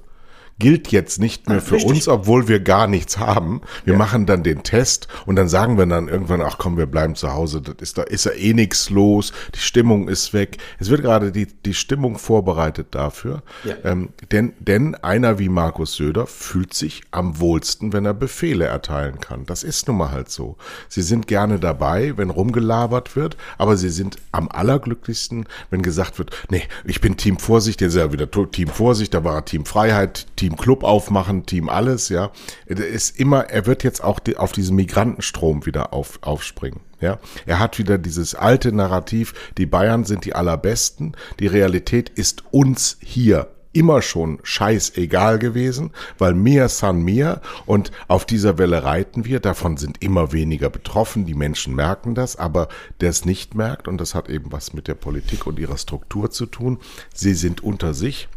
[0.59, 1.91] gilt jetzt nicht mehr für Richtig.
[1.91, 3.61] uns, obwohl wir gar nichts haben.
[3.85, 3.99] Wir ja.
[3.99, 7.33] machen dann den Test und dann sagen wir dann irgendwann, ach komm, wir bleiben zu
[7.33, 10.59] Hause, das ist da ist ja eh nichts los, die Stimmung ist weg.
[10.79, 13.43] Es wird gerade die, die Stimmung vorbereitet dafür.
[13.65, 13.75] Ja.
[13.85, 19.21] Ähm, denn, denn einer wie Markus Söder fühlt sich am wohlsten, wenn er Befehle erteilen
[19.21, 19.47] kann.
[19.47, 20.57] Das ist nun mal halt so.
[20.89, 26.31] Sie sind gerne dabei, wenn rumgelabert wird, aber sie sind am allerglücklichsten, wenn gesagt wird,
[26.51, 29.65] nee, ich bin Team Vorsicht, jetzt ist er wieder Team Vorsicht, da war er Team
[29.65, 32.31] Freiheit, Team Team Club aufmachen, Team alles, ja.
[32.67, 36.81] Er ist immer, er wird jetzt auch die, auf diesen Migrantenstrom wieder auf, aufspringen.
[37.01, 42.45] Ja, er hat wieder dieses alte Narrativ, die Bayern sind die allerbesten, die Realität ist
[42.51, 49.25] uns hier immer schon scheißegal gewesen, weil mir san mir und auf dieser Welle reiten
[49.25, 49.41] wir.
[49.41, 51.25] Davon sind immer weniger betroffen.
[51.25, 52.69] Die Menschen merken das, aber
[53.01, 56.31] der es nicht merkt, und das hat eben was mit der Politik und ihrer Struktur
[56.31, 56.81] zu tun,
[57.15, 58.29] sie sind unter sich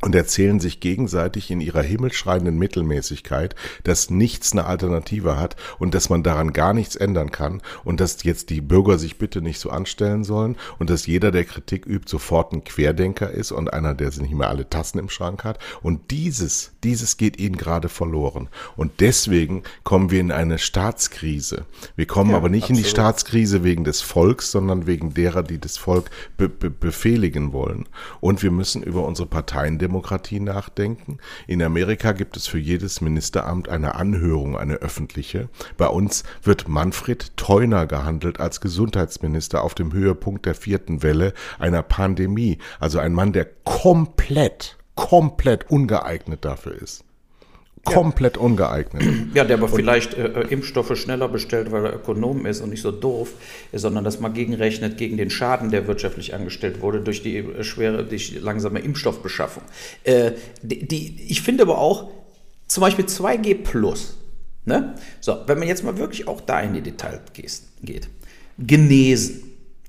[0.00, 3.54] und erzählen sich gegenseitig in ihrer himmelschreienden Mittelmäßigkeit,
[3.84, 8.22] dass nichts eine Alternative hat und dass man daran gar nichts ändern kann und dass
[8.24, 12.10] jetzt die Bürger sich bitte nicht so anstellen sollen und dass jeder, der Kritik übt,
[12.10, 15.58] sofort ein Querdenker ist und einer, der nicht mehr alle Tassen im Schrank hat.
[15.82, 18.48] Und dieses, dieses geht ihnen gerade verloren.
[18.76, 21.66] Und deswegen kommen wir in eine Staatskrise.
[21.96, 22.78] Wir kommen ja, aber nicht absolut.
[22.78, 27.52] in die Staatskrise wegen des Volks, sondern wegen derer, die das Volk be be befehligen
[27.52, 27.86] wollen.
[28.20, 31.18] Und wir müssen über unsere Parteien Demokratie nachdenken.
[31.46, 35.48] In Amerika gibt es für jedes Ministeramt eine Anhörung, eine öffentliche.
[35.76, 41.84] Bei uns wird Manfred Theuner gehandelt als Gesundheitsminister auf dem Höhepunkt der vierten Welle einer
[41.84, 42.58] Pandemie.
[42.80, 47.05] Also ein Mann, der komplett, komplett ungeeignet dafür ist
[47.86, 48.42] komplett ja.
[48.42, 49.02] ungeeignet.
[49.34, 52.70] Ja, der aber und vielleicht äh, äh, Impfstoffe schneller bestellt, weil er Ökonom ist und
[52.70, 53.32] nicht so doof,
[53.72, 58.04] sondern das mal gegenrechnet gegen den Schaden, der wirtschaftlich angestellt wurde durch die äh, schwere,
[58.04, 59.62] durch langsame Impfstoffbeschaffung.
[60.04, 62.10] Äh, die, die, ich finde aber auch
[62.66, 64.16] zum Beispiel 2G Plus.
[64.64, 64.94] Ne?
[65.20, 67.20] So, wenn man jetzt mal wirklich auch da in die Details
[67.82, 68.08] geht.
[68.58, 69.45] Genesen.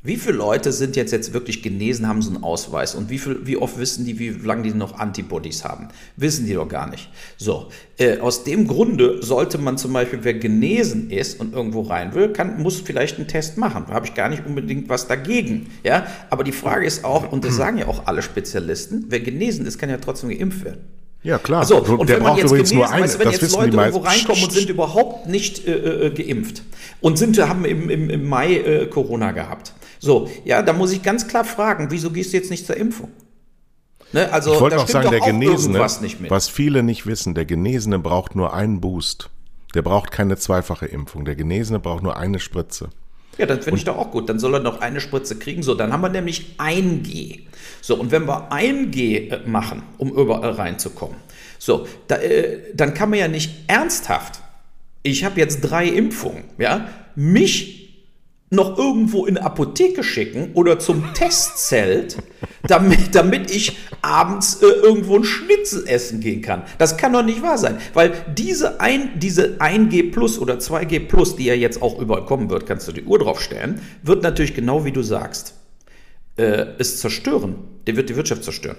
[0.08, 2.96] Wie viele Leute sind jetzt, jetzt wirklich genesen, haben so einen Ausweis?
[2.96, 5.89] Und wie, viel, wie oft wissen die, wie lange die noch Antibodies haben?
[6.15, 7.10] Wissen die doch gar nicht.
[7.36, 7.67] So,
[7.98, 12.30] äh, aus dem Grunde sollte man zum Beispiel, wer genesen ist und irgendwo rein will,
[12.30, 13.84] kann, muss vielleicht einen Test machen.
[13.86, 15.72] Da habe ich gar nicht unbedingt was dagegen.
[15.84, 16.08] Ja?
[16.30, 19.78] Aber die Frage ist auch, und das sagen ja auch alle Spezialisten, wer genesen ist,
[19.78, 20.86] kann ja trotzdem geimpft werden.
[21.24, 21.65] Ja, klar.
[21.65, 24.41] So, und der wenn man jetzt genesen, nur eine, weißt, wenn jetzt Leute irgendwo reinkommen
[24.41, 26.63] und sind überhaupt nicht äh, äh, geimpft
[27.02, 31.04] und sind, haben im, im, im Mai äh, Corona gehabt, so, ja, da muss ich
[31.04, 33.12] ganz klar fragen, wieso gehst du jetzt nicht zur Impfung?
[34.14, 38.00] Ne, also, ich wollte auch sagen, der auch Genesene, was viele nicht wissen, der Genesene
[38.00, 39.30] braucht nur einen Boost.
[39.74, 41.26] Der braucht keine zweifache Impfung.
[41.26, 42.90] Der Genesene braucht nur eine Spritze.
[43.38, 44.30] Ja, das finde ich doch auch gut.
[44.30, 45.62] Dann soll er noch eine Spritze kriegen.
[45.62, 47.42] So, dann haben wir nämlich ein G.
[47.82, 51.18] So, und wenn wir ein G äh, machen, um überall reinzukommen,
[51.60, 54.42] so, da, äh, dann kann man ja nicht ernsthaft,
[55.04, 57.87] ich habe jetzt drei Impfungen, ja, mich
[58.50, 62.18] noch irgendwo in eine Apotheke schicken oder zum Testzelt,
[62.64, 66.64] damit, damit ich abends äh, irgendwo ein Schnitzel essen gehen kann.
[66.78, 71.36] Das kann doch nicht wahr sein, weil diese, ein, diese 1G Plus oder 2G Plus,
[71.36, 74.54] die ja jetzt auch überall kommen wird, kannst du die Uhr drauf stellen, wird natürlich
[74.54, 75.54] genau wie du sagst,
[76.38, 77.56] äh, es zerstören.
[77.86, 78.78] Der wird die Wirtschaft zerstören.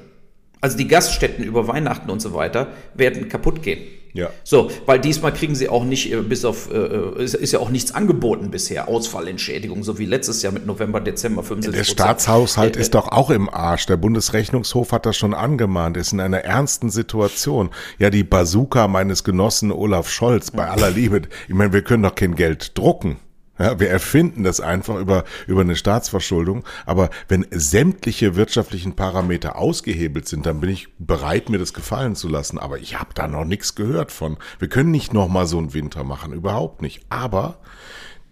[0.61, 3.81] Also die Gaststätten über Weihnachten und so weiter werden kaputt gehen.
[4.12, 4.30] Ja.
[4.44, 7.70] So, weil diesmal kriegen sie auch nicht, äh, bis auf, äh, ist, ist, ja auch
[7.70, 12.80] nichts angeboten bisher, Ausfallentschädigung, so wie letztes Jahr mit November, Dezember 75 Der Staatshaushalt äh,
[12.80, 13.86] ist doch auch im Arsch.
[13.86, 17.70] Der Bundesrechnungshof hat das schon angemahnt, ist in einer ernsten Situation.
[17.98, 22.14] Ja, die Bazooka meines Genossen Olaf Scholz, bei aller Liebe, ich meine, wir können doch
[22.14, 23.18] kein Geld drucken.
[23.58, 26.64] Ja, wir erfinden das einfach über, über eine Staatsverschuldung.
[26.86, 32.28] Aber wenn sämtliche wirtschaftlichen Parameter ausgehebelt sind, dann bin ich bereit, mir das gefallen zu
[32.28, 32.58] lassen.
[32.58, 34.36] Aber ich habe da noch nichts gehört von.
[34.58, 37.04] Wir können nicht nochmal so einen Winter machen, überhaupt nicht.
[37.08, 37.58] Aber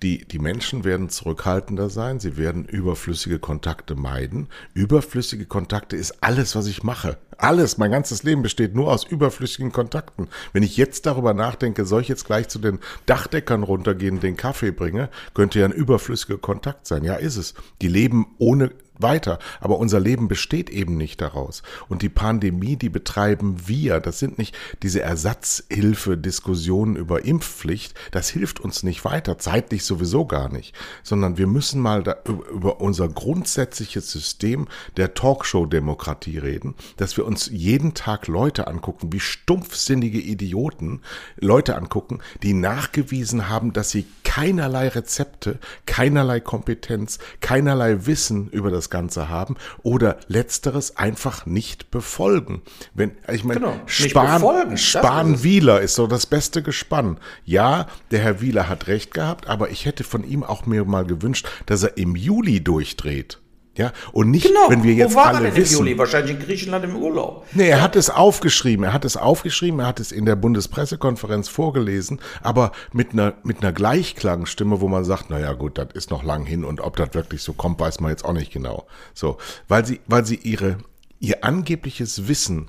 [0.03, 4.49] die, die Menschen werden zurückhaltender sein, sie werden überflüssige Kontakte meiden.
[4.75, 7.17] Überflüssige Kontakte ist alles, was ich mache.
[7.39, 10.29] Alles, mein ganzes Leben besteht nur aus überflüssigen Kontakten.
[10.53, 14.71] Wenn ich jetzt darüber nachdenke, soll ich jetzt gleich zu den Dachdeckern runtergehen, den Kaffee
[14.71, 17.05] bringe, könnte ja ein überflüssiger Kontakt sein.
[17.05, 17.55] Ja, ist es.
[17.83, 19.39] Die leben ohne weiter.
[19.61, 21.63] Aber unser Leben besteht eben nicht daraus.
[21.89, 24.01] Und die Pandemie, die betreiben wir.
[24.01, 27.95] Das sind nicht diese Ersatzhilfe-Diskussionen über Impfpflicht.
[28.11, 30.75] Das hilft uns nicht weiter, zeitlich sowieso gar nicht.
[31.03, 37.95] Sondern wir müssen mal über unser grundsätzliches System der Talkshow-Demokratie reden, dass wir uns jeden
[37.95, 41.03] Tag Leute angucken, wie stumpfsinnige Idioten
[41.37, 48.86] Leute angucken, die nachgewiesen haben, dass sie keinerlei Rezepte, keinerlei Kompetenz, keinerlei Wissen über das
[48.87, 52.63] das Ganze haben oder letzteres einfach nicht befolgen.
[52.95, 57.19] Wenn, ich meine, genau, Spahn, Spahn Wieler ist so das beste Gespann.
[57.45, 61.05] Ja, der Herr Wieler hat recht gehabt, aber ich hätte von ihm auch mir mal
[61.05, 63.39] gewünscht, dass er im Juli durchdreht.
[63.77, 64.71] Ja, und nicht, genau.
[64.71, 65.75] wenn wir jetzt Wo war alle er denn wissen.
[65.75, 65.99] Im Juli?
[65.99, 67.47] Wahrscheinlich in Griechenland im Urlaub.
[67.53, 68.85] Nee, er hat es aufgeschrieben.
[68.85, 69.81] Er hat es aufgeschrieben.
[69.81, 75.05] Er hat es in der Bundespressekonferenz vorgelesen, aber mit einer, mit einer Gleichklangstimme, wo man
[75.05, 77.79] sagt, na ja, gut, das ist noch lang hin und ob das wirklich so kommt,
[77.79, 78.87] weiß man jetzt auch nicht genau.
[79.13, 79.37] So,
[79.69, 80.79] weil sie, weil sie ihre,
[81.21, 82.69] ihr angebliches Wissen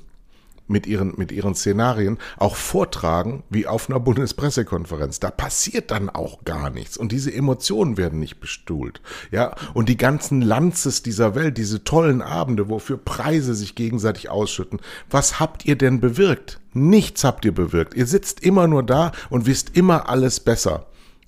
[0.67, 5.19] mit ihren, mit ihren Szenarien auch vortragen wie auf einer Bundespressekonferenz.
[5.19, 6.97] Da passiert dann auch gar nichts.
[6.97, 9.01] Und diese Emotionen werden nicht bestuhlt.
[9.31, 14.79] Ja, und die ganzen Lanzes dieser Welt, diese tollen Abende, wofür Preise sich gegenseitig ausschütten.
[15.09, 16.59] Was habt ihr denn bewirkt?
[16.73, 17.93] Nichts habt ihr bewirkt.
[17.95, 20.85] Ihr sitzt immer nur da und wisst immer alles besser.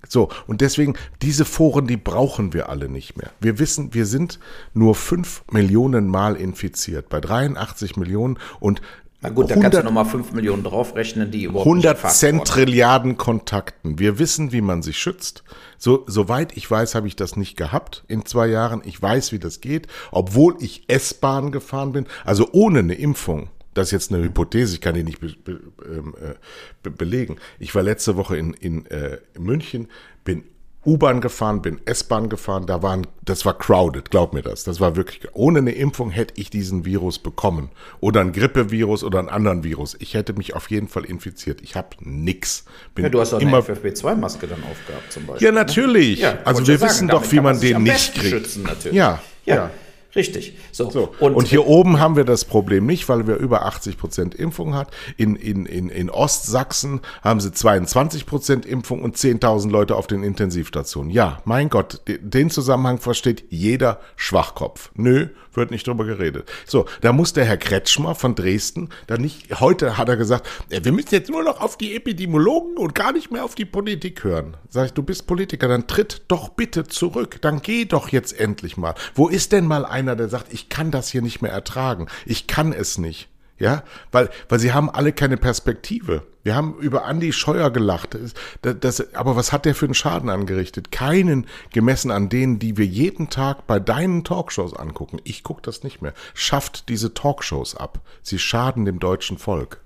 [0.08, 3.32] So, und deswegen, diese Foren, die brauchen wir alle nicht mehr.
[3.42, 4.40] Wir wissen, wir sind
[4.74, 8.82] nur fünf Millionen Mal infiziert, bei 83 Millionen und
[9.22, 14.00] na gut, da kannst du nochmal 5 Millionen draufrechnen, die überhaupt 100 Zentrilliarden Kontakten.
[14.00, 15.44] Wir wissen, wie man sich schützt.
[15.78, 18.82] So, soweit ich weiß, habe ich das nicht gehabt in zwei Jahren.
[18.86, 23.50] Ich weiß, wie das geht, obwohl ich S-Bahn gefahren bin, also ohne eine Impfung.
[23.74, 26.36] Das ist jetzt eine Hypothese, ich kann die nicht be, be, ähm, äh,
[26.82, 27.38] be, belegen.
[27.60, 29.88] Ich war letzte Woche in, in, äh, in München,
[30.24, 30.44] bin
[30.86, 34.64] U-Bahn gefahren, bin S-Bahn gefahren, da waren, das war crowded, glaub mir das.
[34.64, 37.70] Das war wirklich, ohne eine Impfung hätte ich diesen Virus bekommen.
[38.00, 39.98] Oder ein Grippevirus oder einen anderen Virus.
[40.00, 41.62] Ich hätte mich auf jeden Fall infiziert.
[41.62, 42.64] Ich habe nix.
[42.96, 45.48] Bin ja, du hast auch immer, eine FFP2-Maske dann aufgehabt zum Beispiel.
[45.48, 46.20] Ja, natürlich.
[46.20, 46.26] Ne?
[46.26, 48.30] Ja, also wir wissen sagen, doch, wie man, man den nicht kriegt.
[48.30, 48.98] Schützen, natürlich.
[48.98, 49.22] ja.
[49.46, 49.56] ja.
[49.56, 49.72] ja.
[50.16, 50.58] Richtig.
[50.72, 50.90] So.
[50.90, 51.14] so.
[51.20, 54.74] Und, und, hier oben haben wir das Problem nicht, weil wir über 80 Prozent Impfung
[54.74, 54.90] hat.
[55.18, 60.24] In, in, in, in Ostsachsen haben sie 22 Prozent Impfung und 10.000 Leute auf den
[60.24, 61.12] Intensivstationen.
[61.12, 64.90] Ja, mein Gott, den Zusammenhang versteht jeder Schwachkopf.
[64.96, 66.50] Nö, wird nicht drüber geredet.
[66.66, 70.92] So, da muss der Herr Kretschmer von Dresden, da nicht, heute hat er gesagt, wir
[70.92, 74.58] müssen jetzt nur noch auf die Epidemiologen und gar nicht mehr auf die Politik hören.
[74.70, 78.78] Sag ich, du bist Politiker, dann tritt doch bitte zurück, dann geh doch jetzt endlich
[78.78, 78.96] mal.
[79.16, 82.48] Wo ist denn mal einer, der sagt, ich kann das hier nicht mehr ertragen, ich
[82.48, 83.30] kann es nicht.
[83.60, 86.24] Ja, weil, weil sie haben alle keine Perspektive.
[86.44, 88.18] Wir haben über Andy Scheuer gelacht.
[88.62, 90.94] Das, das, aber was hat der für einen Schaden angerichtet?
[90.94, 95.20] Keinen gemessen an denen, die wir jeden Tag bei deinen Talkshows angucken.
[95.26, 96.14] Ich gucke das nicht mehr.
[96.34, 98.00] Schafft diese Talkshows ab.
[98.24, 99.82] Sie schaden dem deutschen Volk.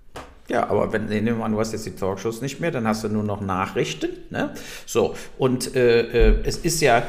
[0.50, 3.04] Ja, aber wenn nehmen wir an, du hast jetzt die Talkshows nicht mehr, dann hast
[3.04, 4.10] du nur noch Nachrichten.
[4.30, 4.54] Ne?
[4.86, 7.04] So, und äh, äh, es ist ja,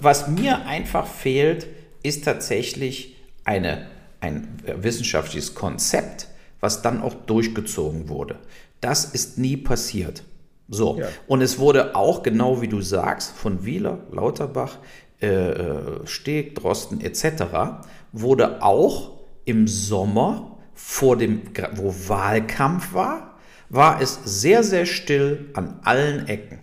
[0.00, 1.68] was mir einfach fehlt,
[2.02, 3.86] ist tatsächlich eine
[4.20, 6.28] ein wissenschaftliches Konzept,
[6.60, 8.36] was dann auch durchgezogen wurde.
[8.80, 10.22] Das ist nie passiert.
[10.68, 11.08] So, ja.
[11.26, 14.78] und es wurde auch, genau wie du sagst, von Wieler, Lauterbach,
[15.20, 17.44] äh, äh Steg, Drosten etc.,
[18.12, 21.42] wurde auch im Sommer vor dem,
[21.74, 23.38] wo Wahlkampf war,
[23.70, 26.60] war es sehr, sehr still an allen Ecken.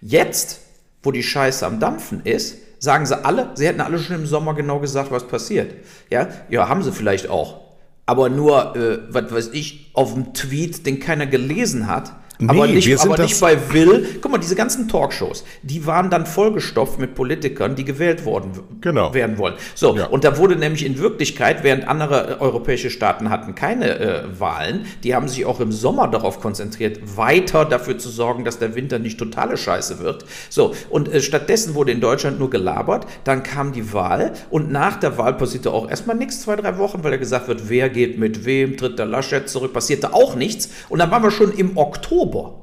[0.00, 0.60] Jetzt,
[1.02, 4.54] wo die Scheiße am Dampfen ist, sagen sie alle, sie hätten alle schon im Sommer
[4.54, 5.74] genau gesagt, was passiert.
[6.10, 7.60] Ja, ja, haben sie vielleicht auch.
[8.06, 12.66] Aber nur, äh, was weiß ich, auf dem Tweet, den keiner gelesen hat, Nee, aber
[12.68, 14.18] nicht, aber nicht bei Will.
[14.20, 19.12] Guck mal, diese ganzen Talkshows, die waren dann vollgestopft mit Politikern, die gewählt worden genau.
[19.12, 19.54] werden wollen.
[19.74, 20.06] So, ja.
[20.06, 24.86] und da wurde nämlich in Wirklichkeit, während andere äh, europäische Staaten hatten keine äh, Wahlen,
[25.02, 29.00] die haben sich auch im Sommer darauf konzentriert, weiter dafür zu sorgen, dass der Winter
[29.00, 30.24] nicht totale Scheiße wird.
[30.48, 34.96] So, und äh, stattdessen wurde in Deutschland nur gelabert, dann kam die Wahl und nach
[34.96, 38.16] der Wahl passierte auch erstmal nichts, zwei, drei Wochen, weil ja gesagt wird, wer geht
[38.16, 40.70] mit wem, tritt der Laschet zurück, passierte auch nichts.
[40.88, 42.54] Und dann waren wir schon im Oktober Oktober.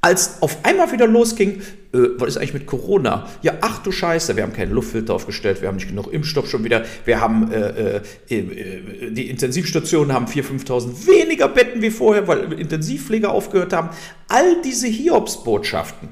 [0.00, 1.60] Als auf einmal wieder losging,
[1.92, 3.28] äh, was ist eigentlich mit Corona?
[3.42, 6.62] Ja, ach du Scheiße, wir haben keinen Luftfilter aufgestellt, wir haben nicht genug Impfstoff schon
[6.62, 7.96] wieder, wir haben, äh,
[8.30, 13.88] äh, äh die Intensivstationen haben 4.000, 5.000 weniger Betten wie vorher, weil Intensivpfleger aufgehört haben.
[14.28, 16.10] All diese Hiobsbotschaften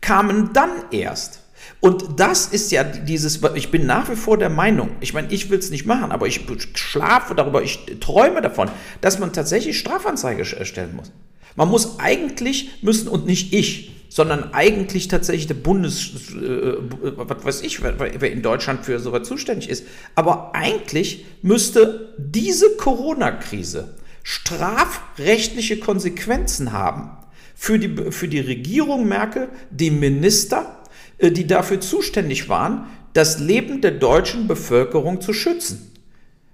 [0.00, 1.40] kamen dann erst.
[1.80, 5.50] Und das ist ja dieses, ich bin nach wie vor der Meinung, ich meine, ich
[5.50, 10.56] will es nicht machen, aber ich schlafe darüber, ich träume davon, dass man tatsächlich Strafanzeige
[10.56, 11.10] erstellen muss.
[11.58, 16.74] Man muss eigentlich müssen und nicht ich, sondern eigentlich tatsächlich der Bundes, äh,
[17.16, 19.84] was weiß ich, wer, wer in Deutschland für sowas zuständig ist.
[20.14, 27.10] Aber eigentlich müsste diese Corona-Krise strafrechtliche Konsequenzen haben
[27.56, 30.78] für die, für die Regierung Merkel, die Minister,
[31.18, 35.90] äh, die dafür zuständig waren, das Leben der deutschen Bevölkerung zu schützen.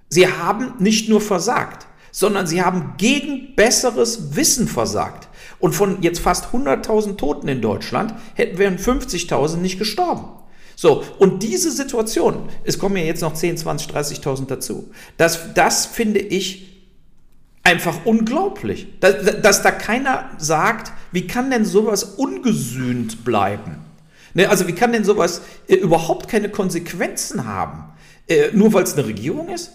[0.09, 5.27] Sie haben nicht nur versagt, sondern sie haben gegen besseres Wissen versagt.
[5.59, 10.29] Und von jetzt fast 100.000 Toten in Deutschland hätten wären 50.000 nicht gestorben.
[10.77, 15.87] So, und diese Situation, es kommen ja jetzt noch 10, 20, 30.000 dazu, das, das
[15.87, 16.85] finde ich
[17.65, 23.79] einfach unglaublich, dass, dass da keiner sagt, wie kann denn sowas ungesühnt bleiben?
[24.35, 27.87] Ne, also wie kann denn sowas äh, überhaupt keine Konsequenzen haben?
[28.29, 29.73] Äh, nur weil es eine Regierung ist?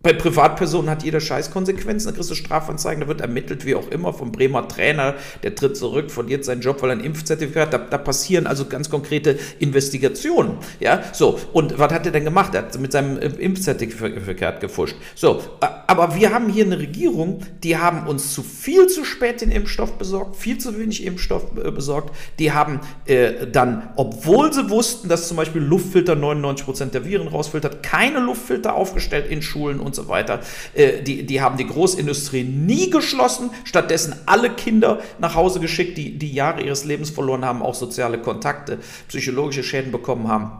[0.00, 3.88] Bei Privatpersonen hat jeder Scheiß Konsequenzen, da kriegst du Strafanzeigen, da wird ermittelt, wie auch
[3.88, 7.74] immer, vom Bremer Trainer, der tritt zurück, verliert seinen Job, weil er ein Impfzertifikat hat.
[7.74, 10.58] Da, da passieren also ganz konkrete Investigationen.
[10.78, 11.40] Ja, so.
[11.52, 12.54] Und was hat er denn gemacht?
[12.54, 14.94] Er hat mit seinem Impfzertifikat gefuscht.
[15.16, 15.42] So.
[15.88, 19.94] Aber wir haben hier eine Regierung, die haben uns zu viel zu spät den Impfstoff
[19.94, 22.14] besorgt, viel zu wenig Impfstoff äh, besorgt.
[22.38, 27.26] Die haben äh, dann, obwohl sie wussten, dass zum Beispiel Luftfilter 99 Prozent der Viren
[27.26, 30.40] rausfiltert, keine Luftfilter aufgestellt in Schulen und so weiter.
[30.74, 36.18] Äh, die, die haben die Großindustrie nie geschlossen, stattdessen alle Kinder nach Hause geschickt, die
[36.18, 38.78] die Jahre ihres Lebens verloren haben, auch soziale Kontakte,
[39.08, 40.52] psychologische Schäden bekommen haben.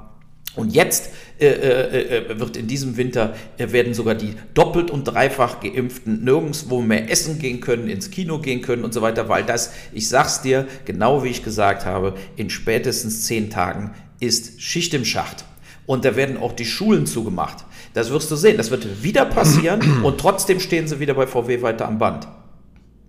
[0.57, 5.05] Und jetzt äh, äh, äh wird in diesem Winter äh, werden sogar die doppelt und
[5.05, 9.45] dreifach geimpften nirgendwo mehr essen gehen können, ins Kino gehen können und so weiter, weil
[9.45, 14.95] das, ich sag's dir, genau wie ich gesagt habe, in spätestens zehn Tagen ist Schicht
[14.95, 15.45] im Schacht.
[15.87, 17.65] Und da werden auch die Schulen zugemacht.
[17.99, 18.57] Das wirst du sehen.
[18.57, 22.29] Das wird wieder passieren und trotzdem stehen sie wieder bei VW weiter am Band.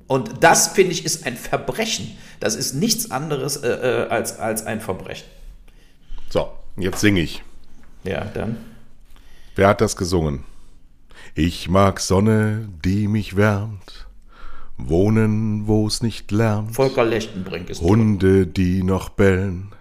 [0.07, 2.17] Und das, finde ich, ist ein Verbrechen.
[2.39, 5.27] Das ist nichts anderes äh, äh, als, als ein Verbrechen.
[6.31, 7.43] So, jetzt singe ich.
[8.03, 8.57] Ja, dann.
[9.55, 10.43] Wer hat das gesungen?
[11.35, 14.07] Ich mag Sonne, die mich wärmt.
[14.75, 16.73] Wohnen, wo es nicht lärmt.
[16.73, 19.71] Volker Lechtenbrink ist Hunde, die noch bellen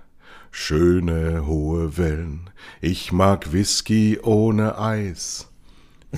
[0.51, 2.51] schöne hohe Wellen.
[2.81, 5.49] Ich mag Whisky ohne Eis,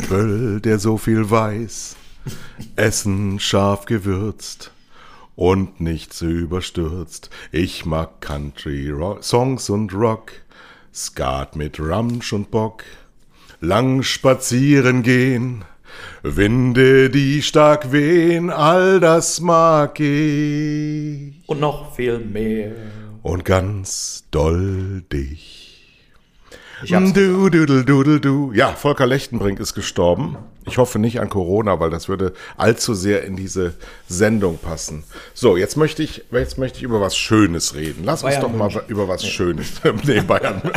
[0.09, 1.97] Böll, der so viel weiß,
[2.76, 4.72] Essen scharf gewürzt
[5.37, 7.31] und nichts überstürzt.
[7.51, 10.33] Ich mag Country Rock, Songs und Rock,
[10.93, 12.85] Skat mit Ramsch und Bock,
[13.61, 15.64] lang spazieren gehen,
[16.22, 21.33] Winde, die stark wehen, all das mag ich.
[21.47, 22.72] Und noch viel mehr
[23.22, 25.60] und ganz doll dich.
[26.86, 30.38] Du, du, du, du, Ja, Volker Lechtenbrink ist gestorben.
[30.64, 33.74] Ich hoffe nicht an Corona, weil das würde allzu sehr in diese
[34.08, 35.04] Sendung passen.
[35.34, 38.04] So, jetzt möchte ich, jetzt möchte ich über was Schönes reden.
[38.04, 39.26] Lass Bayern uns doch mal über was.
[39.26, 39.72] Schönes.
[40.04, 40.62] nee, Bayern.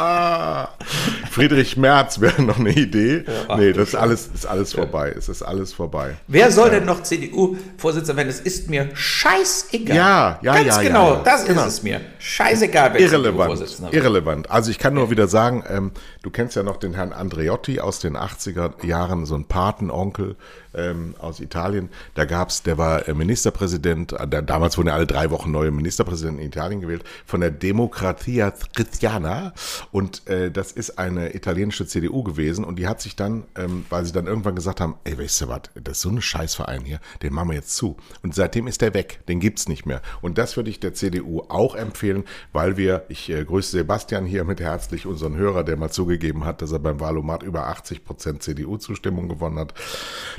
[1.30, 3.24] Friedrich Merz wäre noch eine Idee.
[3.48, 5.14] Ja, nee, das ist alles, ist alles vorbei.
[5.16, 6.16] Es ist alles vorbei.
[6.26, 8.28] Wer soll denn noch CDU-Vorsitzender werden?
[8.28, 9.96] Es ist mir scheißegal.
[9.96, 10.82] Ja, ja, Ganz ja.
[10.82, 11.62] genau, ja, das genau.
[11.62, 12.00] ist es mir.
[12.18, 13.62] Scheißegal, wer Irrelevant.
[13.92, 14.50] Irrelevant.
[14.50, 18.00] Also ich kann nur wieder sagen, ähm, du kennst ja noch den Herrn Andreotti aus
[18.00, 20.34] den 80er Jahren, so ein Patenonkel
[20.74, 21.90] ähm, aus Italien.
[22.14, 25.70] Da gab's, der war äh, Ministerpräsident, äh, der, damals wurden ja alle drei Wochen neue
[25.70, 29.52] Ministerpräsidenten in Italien gewählt, von der Democratia Cristiana.
[29.92, 32.64] Und äh, das ist eine italienische CDU gewesen.
[32.64, 35.48] Und die hat sich dann, ähm, weil sie dann irgendwann gesagt haben, ey, weißt du
[35.48, 37.96] was, das ist so ein Scheißverein hier, den machen wir jetzt zu.
[38.22, 40.02] Und seitdem ist der weg, den gibt's nicht mehr.
[40.22, 44.44] Und das würde ich der CDU auch empfehlen, weil wir, ich äh, grüße Sebastian hier
[44.44, 48.42] mit herzlich, unseren Hörer, der mal zugegeben hat, dass er beim Wahlomat über 80 Prozent
[48.42, 49.74] CDU-Zustimmung gewonnen hat.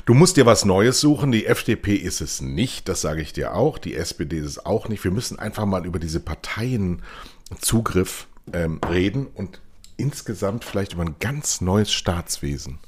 [0.04, 1.32] Du musst dir was Neues suchen.
[1.32, 3.78] Die FDP ist es nicht, das sage ich dir auch.
[3.78, 5.02] Die SPD ist es auch nicht.
[5.04, 9.60] Wir müssen einfach mal über diese Parteienzugriff ähm, reden und
[10.02, 12.78] insgesamt vielleicht über ein ganz neues Staatswesen.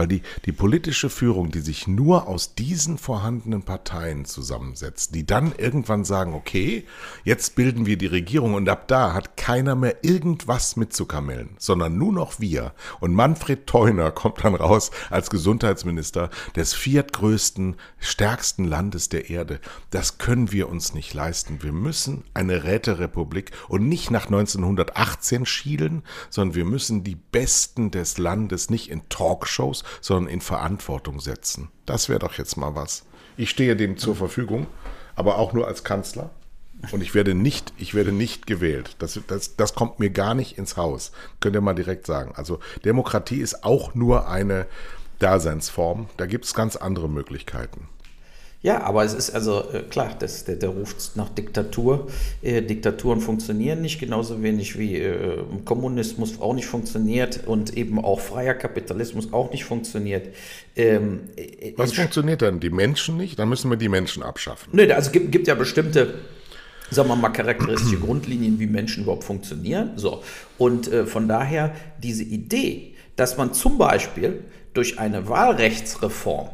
[0.00, 5.52] Weil die, die politische Führung, die sich nur aus diesen vorhandenen Parteien zusammensetzt, die dann
[5.54, 6.86] irgendwann sagen, okay,
[7.22, 12.14] jetzt bilden wir die Regierung und ab da hat keiner mehr irgendwas mitzukamellen, sondern nur
[12.14, 12.72] noch wir.
[13.00, 19.60] Und Manfred Theuner kommt dann raus als Gesundheitsminister des viertgrößten, stärksten Landes der Erde.
[19.90, 21.62] Das können wir uns nicht leisten.
[21.62, 28.16] Wir müssen eine Räterepublik und nicht nach 1918 schielen, sondern wir müssen die Besten des
[28.16, 31.70] Landes nicht in Talkshows sondern in Verantwortung setzen.
[31.86, 33.04] Das wäre doch jetzt mal was.
[33.36, 34.66] Ich stehe dem zur Verfügung,
[35.14, 36.30] aber auch nur als Kanzler.
[36.92, 38.96] Und ich werde nicht, ich werde nicht gewählt.
[38.98, 41.12] Das, das, das kommt mir gar nicht ins Haus.
[41.40, 42.32] Könnt ihr mal direkt sagen.
[42.36, 44.66] Also Demokratie ist auch nur eine
[45.18, 46.08] Daseinsform.
[46.16, 47.88] Da gibt es ganz andere Möglichkeiten.
[48.62, 52.08] Ja, aber es ist also äh, klar, das, der, der ruft nach Diktatur.
[52.42, 58.20] Äh, Diktaturen funktionieren nicht, genauso wenig wie äh, Kommunismus auch nicht funktioniert und eben auch
[58.20, 60.28] freier Kapitalismus auch nicht funktioniert.
[60.76, 62.60] Ähm, äh, Was funktioniert dann?
[62.60, 63.38] Die Menschen nicht?
[63.38, 64.68] Dann müssen wir die Menschen abschaffen.
[64.72, 66.16] Nö, also gibt, gibt ja bestimmte
[66.90, 69.92] sagen wir mal, charakteristische Grundlinien, wie Menschen überhaupt funktionieren.
[69.94, 70.22] So.
[70.58, 74.42] Und äh, von daher diese Idee, dass man zum Beispiel
[74.74, 76.48] durch eine Wahlrechtsreform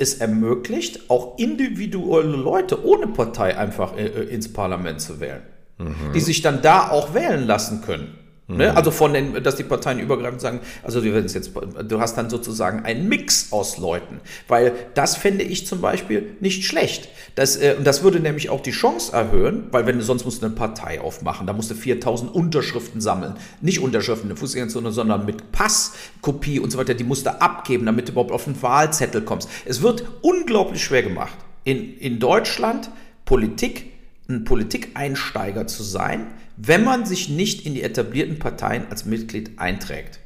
[0.00, 5.42] es ermöglicht, auch individuelle Leute ohne Partei einfach äh, äh, ins Parlament zu wählen,
[5.78, 6.12] mhm.
[6.14, 8.18] die sich dann da auch wählen lassen können.
[8.56, 8.76] Ne?
[8.76, 12.16] Also von den, dass die Parteien übergreifend sagen, also wir werden es jetzt, du hast
[12.16, 17.08] dann sozusagen einen Mix aus Leuten, weil das fände ich zum Beispiel nicht schlecht.
[17.34, 20.46] Das, äh, das würde nämlich auch die Chance erhöhen, weil wenn du sonst musst du
[20.46, 25.24] eine Partei aufmachen, da musst du 4000 Unterschriften sammeln, nicht Unterschriften in der Fußgängerzone, sondern
[25.24, 29.22] mit Passkopie und so weiter, die musst du abgeben, damit du überhaupt auf den Wahlzettel
[29.22, 29.48] kommst.
[29.64, 31.34] Es wird unglaublich schwer gemacht,
[31.64, 32.90] in, in Deutschland
[33.24, 33.92] Politik,
[34.30, 40.20] ein Politikeinsteiger zu sein, wenn man sich nicht in die etablierten Parteien als Mitglied einträgt.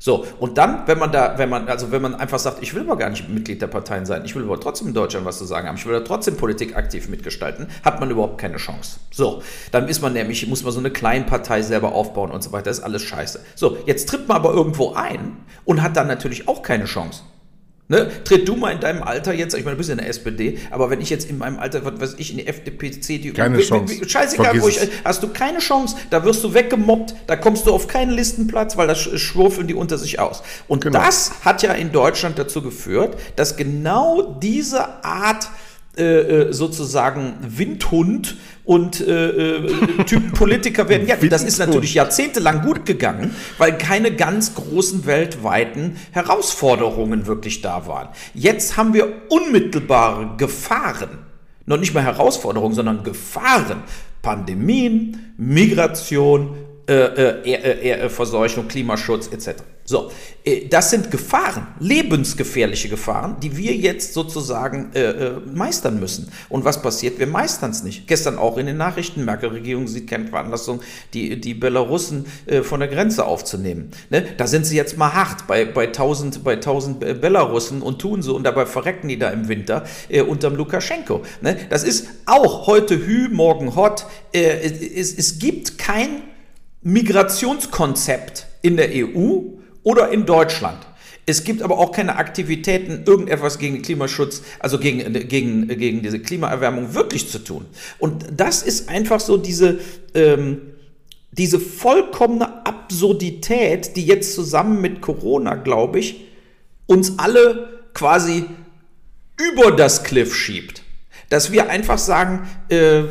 [0.00, 2.82] So, und dann, wenn man da, wenn man, also wenn man einfach sagt, ich will
[2.82, 5.44] aber gar nicht Mitglied der Parteien sein, ich will aber trotzdem in Deutschland was zu
[5.44, 9.00] sagen haben, ich will da trotzdem Politik aktiv mitgestalten, hat man überhaupt keine Chance.
[9.10, 9.42] So,
[9.72, 12.78] dann ist man nämlich, muss man so eine Kleinpartei selber aufbauen und so weiter, das
[12.78, 13.40] ist alles scheiße.
[13.56, 17.22] So, jetzt tritt man aber irgendwo ein und hat dann natürlich auch keine Chance.
[17.90, 18.10] Ne?
[18.24, 20.90] Tritt du mal in deinem Alter jetzt, ich meine, du bist in der SPD, aber
[20.90, 24.06] wenn ich jetzt in meinem Alter, was weiß ich, in die FDP, CDU, keine Chance.
[24.06, 27.88] scheißegal, wo ich, hast du keine Chance, da wirst du weggemobbt, da kommst du auf
[27.88, 30.42] keinen Listenplatz, weil das schwurfeln die unter sich aus.
[30.66, 30.98] Und genau.
[30.98, 35.48] das hat ja in Deutschland dazu geführt, dass genau diese Art
[35.98, 36.02] äh,
[36.48, 41.08] äh, sozusagen Windhund und äh, äh, Typen Politiker werden.
[41.08, 47.86] Ja, das ist natürlich jahrzehntelang gut gegangen, weil keine ganz großen weltweiten Herausforderungen wirklich da
[47.86, 48.08] waren.
[48.34, 51.18] Jetzt haben wir unmittelbare Gefahren.
[51.66, 53.82] Noch nicht mal Herausforderungen, sondern Gefahren.
[54.22, 56.56] Pandemien, Migration,
[56.88, 59.62] äh, äh, äh, Verseuchung, Klimaschutz etc.
[59.84, 60.10] So,
[60.44, 66.30] äh, das sind Gefahren, lebensgefährliche Gefahren, die wir jetzt sozusagen äh, äh, meistern müssen.
[66.48, 67.18] Und was passiert?
[67.18, 68.06] Wir meistern es nicht.
[68.06, 70.80] Gestern auch in den Nachrichten, Merkel-Regierung sieht keine Veranlassung,
[71.12, 73.90] die, die Belarussen äh, von der Grenze aufzunehmen.
[74.08, 74.24] Ne?
[74.38, 78.34] Da sind sie jetzt mal hart bei, bei 1000, bei 1000 Belarussen und tun so
[78.34, 81.22] und dabei verrecken die da im Winter äh, unterm Lukaschenko.
[81.42, 81.56] Ne?
[81.68, 84.06] Das ist auch heute Hü, morgen Hot.
[84.32, 86.22] Äh, es, es gibt kein
[86.92, 89.58] Migrationskonzept in der EU,
[89.88, 90.86] oder in Deutschland.
[91.24, 96.92] Es gibt aber auch keine Aktivitäten, irgendetwas gegen Klimaschutz, also gegen, gegen, gegen diese Klimaerwärmung
[96.92, 97.64] wirklich zu tun.
[97.98, 99.80] Und das ist einfach so diese,
[100.14, 100.60] ähm,
[101.32, 106.26] diese vollkommene Absurdität, die jetzt zusammen mit Corona, glaube ich,
[106.86, 108.44] uns alle quasi
[109.38, 110.82] über das Cliff schiebt.
[111.30, 113.04] Dass wir einfach sagen, äh,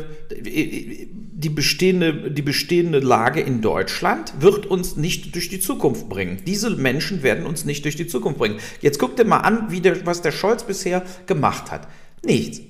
[1.38, 6.42] die bestehende, die bestehende Lage in Deutschland wird uns nicht durch die Zukunft bringen.
[6.44, 8.58] Diese Menschen werden uns nicht durch die Zukunft bringen.
[8.80, 11.86] Jetzt guck dir mal an, wie der, was der Scholz bisher gemacht hat.
[12.24, 12.60] Nichts.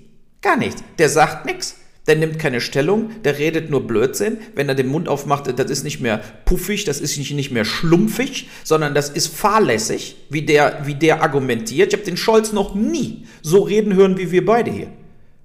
[0.43, 0.85] Gar nichts.
[0.99, 1.77] Der sagt nichts.
[2.07, 4.39] Der nimmt keine Stellung, der redet nur Blödsinn.
[4.55, 8.49] Wenn er den Mund aufmacht, das ist nicht mehr puffig, das ist nicht, mehr schlumpfig,
[8.65, 11.89] sondern das ist fahrlässig, wie der, wie der argumentiert.
[11.89, 14.89] Ich habe den Scholz noch nie so reden hören wie wir beide hier.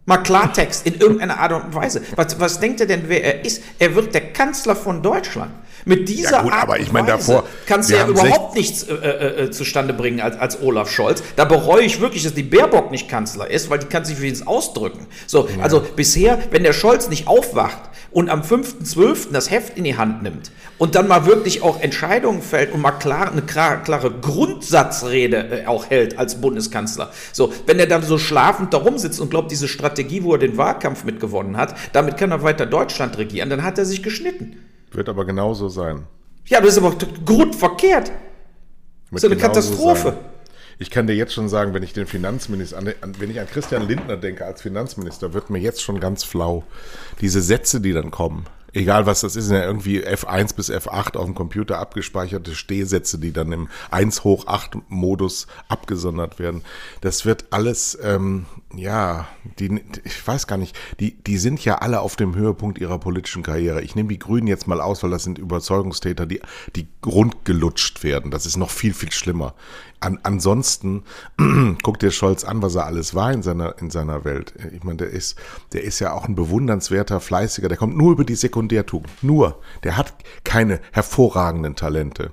[0.05, 2.01] Mal Klartext in irgendeiner Art und Weise.
[2.15, 3.63] Was, was denkt er denn, wer er ist?
[3.79, 5.51] Er wird der Kanzler von Deutschland.
[5.85, 8.93] Mit dieser ja gut, Art aber ich meine davor kannst du ja überhaupt nichts äh,
[8.93, 11.23] äh, äh, zustande bringen als, als Olaf Scholz.
[11.35, 14.47] Da bereue ich wirklich, dass die Baerbock nicht Kanzler ist, weil die kann sich wenigstens
[14.47, 15.07] ausdrücken.
[15.27, 15.63] So, ja.
[15.63, 19.31] also bisher, wenn der Scholz nicht aufwacht und am 5.12.
[19.31, 22.91] das Heft in die Hand nimmt und dann mal wirklich auch Entscheidungen fällt und mal
[22.91, 27.11] klar, eine klare, klare Grundsatzrede äh, auch hält als Bundeskanzler.
[27.31, 30.57] So, wenn er dann so schlafend da rumsitzt und glaubt, diese Strategie, wo er den
[30.57, 34.57] Wahlkampf mitgewonnen hat, damit kann er weiter Deutschland regieren, dann hat er sich geschnitten.
[34.93, 36.05] Wird aber genauso sein.
[36.45, 38.11] Ja, das ist aber grundverkehrt.
[39.11, 40.09] Das ist eine Katastrophe.
[40.09, 40.17] Sein.
[40.79, 42.81] Ich kann dir jetzt schon sagen, wenn ich den Finanzminister,
[43.19, 46.63] wenn ich an Christian Lindner denke als Finanzminister, wird mir jetzt schon ganz flau.
[47.21, 51.15] Diese Sätze, die dann kommen egal was das ist, sind ja irgendwie F1 bis F8
[51.17, 56.61] auf dem Computer abgespeicherte Stehsätze, die dann im 1 hoch 8 Modus abgesondert werden.
[57.01, 58.45] Das wird alles, ähm,
[58.75, 59.27] ja,
[59.59, 63.43] die, ich weiß gar nicht, die, die sind ja alle auf dem Höhepunkt ihrer politischen
[63.43, 63.81] Karriere.
[63.81, 66.41] Ich nehme die Grünen jetzt mal aus, weil das sind Überzeugungstäter, die,
[66.75, 68.31] die rundgelutscht werden.
[68.31, 69.53] Das ist noch viel, viel schlimmer.
[70.03, 71.03] An, ansonsten
[71.83, 74.53] guck dir Scholz an, was er alles war in seiner, in seiner Welt.
[74.73, 75.37] Ich meine, der ist,
[75.71, 79.11] der ist ja auch ein bewundernswerter, fleißiger, der kommt nur über die Sekundärtugend.
[79.23, 79.61] Nur.
[79.83, 82.31] Der hat keine hervorragenden Talente.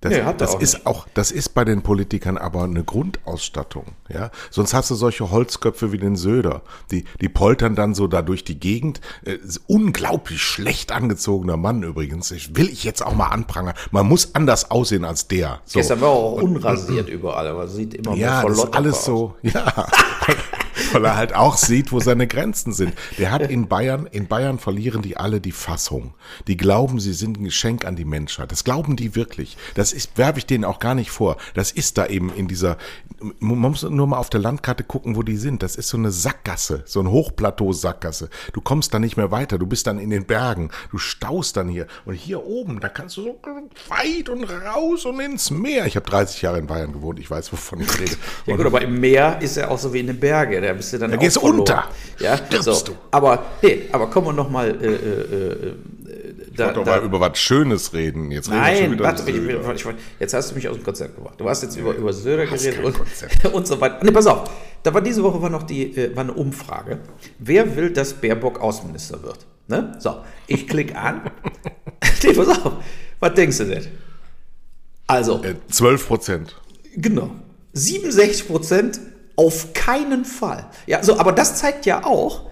[0.00, 0.86] Das, nee, das auch ist nicht.
[0.86, 4.30] auch, das ist bei den Politikern aber eine Grundausstattung, ja.
[4.50, 8.44] Sonst hast du solche Holzköpfe wie den Söder, die, die poltern dann so da durch
[8.44, 9.00] die Gegend.
[9.24, 12.30] Äh, unglaublich schlecht angezogener Mann übrigens.
[12.30, 13.74] Ich, will ich jetzt auch mal anprangern.
[13.90, 15.60] Man muss anders aussehen als der.
[15.64, 15.78] So.
[15.78, 19.04] Gestern war auch unrasiert überall, aber sieht immer ja, das ist alles aus.
[19.04, 19.86] so, ja.
[20.92, 22.94] weil er halt auch sieht, wo seine Grenzen sind.
[23.18, 26.14] Der hat in Bayern, in Bayern verlieren die alle die Fassung.
[26.46, 28.52] Die glauben, sie sind ein Geschenk an die Menschheit.
[28.52, 29.56] Das glauben die wirklich.
[29.74, 31.36] Das ist, werfe ich denen auch gar nicht vor.
[31.54, 32.76] Das ist da eben in dieser,
[33.38, 35.62] man muss nur mal auf der Landkarte gucken, wo die sind.
[35.62, 38.28] Das ist so eine Sackgasse, so ein Hochplateau-Sackgasse.
[38.52, 39.58] Du kommst da nicht mehr weiter.
[39.58, 40.70] Du bist dann in den Bergen.
[40.90, 41.86] Du staust dann hier.
[42.04, 43.40] Und hier oben, da kannst du so
[43.88, 45.86] weit und raus und ins Meer.
[45.86, 47.18] Ich habe 30 Jahre in Bayern gewohnt.
[47.18, 48.16] Ich weiß, wovon ich rede.
[48.46, 50.62] ja gut, aber im Meer ist ja auch so wie in den Bergen.
[50.66, 51.84] Da bist du dann da gehst du unter.
[52.18, 52.72] Ja, so.
[52.84, 52.92] du.
[53.12, 55.74] Aber, nee, aber kommen wir nochmal äh, äh, äh
[56.56, 58.30] da, ich wollte da, über was Schönes reden.
[58.30, 59.86] Jetzt nein, warte, ich, ich,
[60.18, 61.34] jetzt hast du mich aus dem Konzept gebracht.
[61.38, 62.98] Du hast jetzt über, über Söder geredet und,
[63.52, 64.00] und, so weiter.
[64.02, 64.50] Nee, pass auf.
[64.82, 66.98] Da war diese Woche war noch die, äh, war eine Umfrage.
[67.38, 69.46] Wer will, dass Baerbock Außenminister wird?
[69.68, 69.96] Ne?
[69.98, 71.30] So, ich klicke an.
[72.24, 72.72] nee, pass auf.
[73.20, 73.86] Was denkst du denn?
[75.06, 75.42] Also.
[75.42, 76.56] Äh, 12 Prozent.
[76.96, 77.30] Genau.
[77.74, 79.00] 67 Prozent
[79.36, 80.66] auf keinen Fall.
[80.86, 82.46] Ja, so, aber das zeigt ja auch,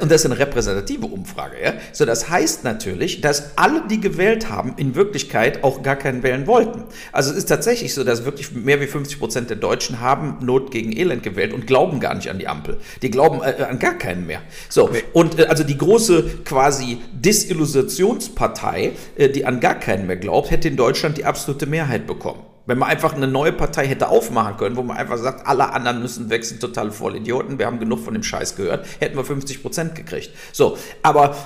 [0.00, 1.74] und das ist eine repräsentative Umfrage, ja.
[1.92, 6.46] So, das heißt natürlich, dass alle, die gewählt haben, in Wirklichkeit auch gar keinen wählen
[6.46, 6.84] wollten.
[7.12, 10.70] Also es ist tatsächlich so, dass wirklich mehr wie 50 Prozent der Deutschen haben Not
[10.70, 12.78] gegen Elend gewählt und glauben gar nicht an die Ampel.
[13.02, 14.40] Die glauben äh, an gar keinen mehr.
[14.70, 20.50] So, und äh, also die große quasi Disillusionspartei, äh, die an gar keinen mehr glaubt,
[20.50, 22.40] hätte in Deutschland die absolute Mehrheit bekommen.
[22.66, 26.00] Wenn man einfach eine neue Partei hätte aufmachen können, wo man einfach sagt, alle anderen
[26.00, 29.94] müssen wechseln, totale Vollidioten, wir haben genug von dem Scheiß gehört, hätten wir 50 Prozent
[29.94, 30.30] gekriegt.
[30.52, 31.36] So, aber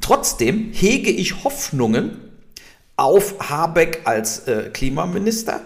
[0.00, 2.20] trotzdem hege ich Hoffnungen
[2.96, 5.60] auf Habeck als äh, Klimaminister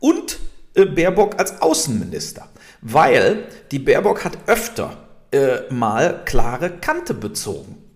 [0.00, 0.38] und
[0.74, 2.48] äh, Baerbock als Außenminister,
[2.80, 4.96] weil die Baerbock hat öfter
[5.30, 7.87] äh, mal klare Kante bezogen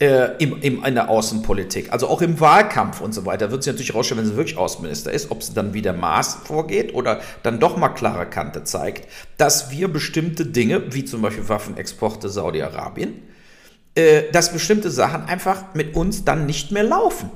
[0.00, 3.70] äh, im, im, in der Außenpolitik, also auch im Wahlkampf und so weiter, wird sie
[3.70, 7.58] natürlich rausstellen, wenn sie wirklich Außenminister ist, ob sie dann wieder Maß vorgeht oder dann
[7.58, 13.22] doch mal klare Kante zeigt, dass wir bestimmte Dinge, wie zum Beispiel Waffenexporte Saudi-Arabien,
[13.96, 17.30] äh, dass bestimmte Sachen einfach mit uns dann nicht mehr laufen.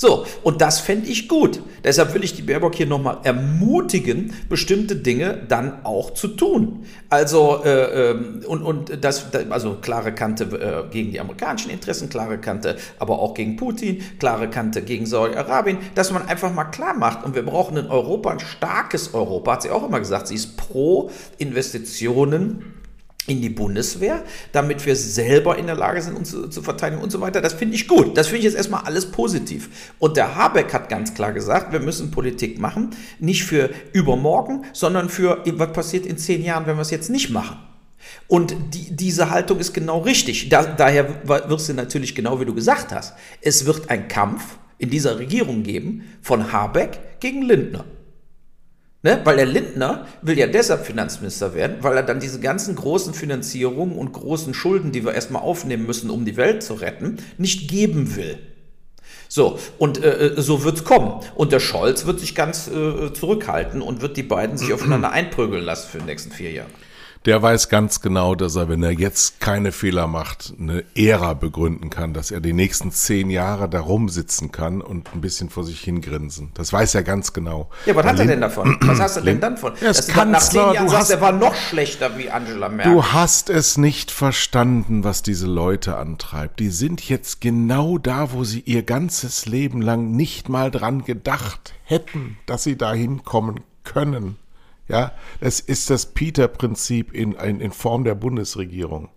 [0.00, 1.60] So, und das fände ich gut.
[1.84, 6.86] Deshalb will ich die Baerbock hier nochmal ermutigen, bestimmte Dinge dann auch zu tun.
[7.10, 12.38] Also, äh, ähm, und, und das, also klare Kante äh, gegen die amerikanischen Interessen, klare
[12.38, 17.22] Kante aber auch gegen Putin, klare Kante gegen Saudi-Arabien, dass man einfach mal klar macht,
[17.22, 20.56] und wir brauchen in Europa ein starkes Europa, hat sie auch immer gesagt, sie ist
[20.56, 22.79] pro Investitionen
[23.26, 27.20] in die Bundeswehr, damit wir selber in der Lage sind, uns zu, verteidigen und so
[27.20, 27.40] weiter.
[27.40, 28.16] Das finde ich gut.
[28.16, 29.92] Das finde ich jetzt erstmal alles positiv.
[29.98, 35.08] Und der Habeck hat ganz klar gesagt, wir müssen Politik machen, nicht für übermorgen, sondern
[35.08, 37.58] für, was passiert in zehn Jahren, wenn wir es jetzt nicht machen.
[38.26, 40.48] Und die, diese Haltung ist genau richtig.
[40.48, 43.14] Da, daher wird sie natürlich genau wie du gesagt hast.
[43.40, 47.84] Es wird ein Kampf in dieser Regierung geben von Habeck gegen Lindner.
[49.02, 49.20] Ne?
[49.24, 53.96] Weil der Lindner will ja deshalb Finanzminister werden, weil er dann diese ganzen großen Finanzierungen
[53.96, 58.14] und großen Schulden, die wir erstmal aufnehmen müssen, um die Welt zu retten, nicht geben
[58.16, 58.38] will.
[59.28, 61.22] So, und äh, äh so wird's kommen.
[61.34, 65.64] Und der Scholz wird sich ganz äh, zurückhalten und wird die beiden sich aufeinander einprügeln
[65.64, 66.70] lassen für die nächsten vier Jahre
[67.26, 71.90] der weiß ganz genau, dass er, wenn er jetzt keine Fehler macht, eine Ära begründen
[71.90, 75.80] kann, dass er die nächsten zehn Jahre da rumsitzen kann und ein bisschen vor sich
[75.80, 76.50] hingrinsen.
[76.54, 77.68] Das weiß er ganz genau.
[77.84, 78.78] Ja, was hat er denn davon?
[78.80, 79.74] Was hast du denn dann von?
[79.80, 82.94] Er ist Kanzler, nach zehn Jahren sagst, er war noch schlechter wie Angela Merkel.
[82.94, 86.58] Du hast es nicht verstanden, was diese Leute antreibt.
[86.58, 91.74] Die sind jetzt genau da, wo sie ihr ganzes Leben lang nicht mal dran gedacht
[91.84, 94.36] hätten, dass sie da hinkommen können.
[94.90, 99.08] Ja, es ist das Peter-Prinzip in, in, in Form der Bundesregierung.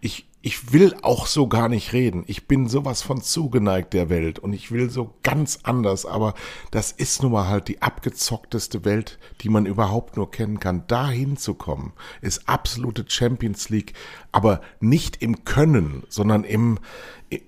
[0.00, 2.24] Ich, ich will auch so gar nicht reden.
[2.26, 6.34] Ich bin sowas von zugeneigt der Welt und ich will so ganz anders, aber
[6.72, 10.88] das ist nun mal halt die abgezockteste Welt, die man überhaupt nur kennen kann.
[10.88, 13.92] Dahin zu kommen, ist absolute Champions League,
[14.32, 16.80] aber nicht im Können, sondern im,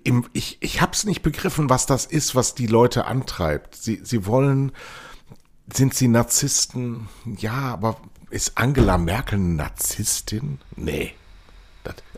[0.05, 3.75] im ich, ich hab's nicht begriffen, was das ist, was die Leute antreibt.
[3.75, 4.71] Sie, sie wollen,
[5.73, 7.09] sind sie Narzissten?
[7.39, 7.97] Ja, aber
[8.31, 10.59] ist Angela Merkel eine Narzisstin?
[10.77, 11.13] Nee.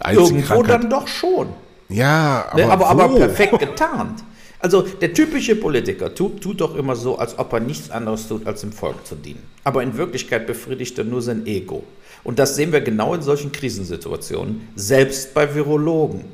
[0.09, 0.83] Irgendwo Krankheit.
[0.83, 1.49] dann doch schon.
[1.89, 4.25] Ja, aber, ne, aber, aber perfekt getarnt.
[4.59, 8.47] Also der typische Politiker tut, tut doch immer so, als ob er nichts anderes tut,
[8.47, 9.43] als dem Volk zu dienen.
[9.65, 11.85] Aber in Wirklichkeit befriedigt er nur sein Ego.
[12.25, 16.25] Und das sehen wir genau in solchen Krisensituationen, selbst bei Virologen.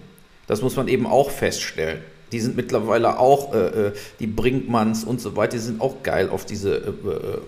[0.47, 2.01] Das muss man eben auch feststellen.
[2.33, 6.29] Die sind mittlerweile auch, äh, äh, die Brinkmanns und so weiter, die sind auch geil
[6.31, 7.39] auf diese, äh, äh,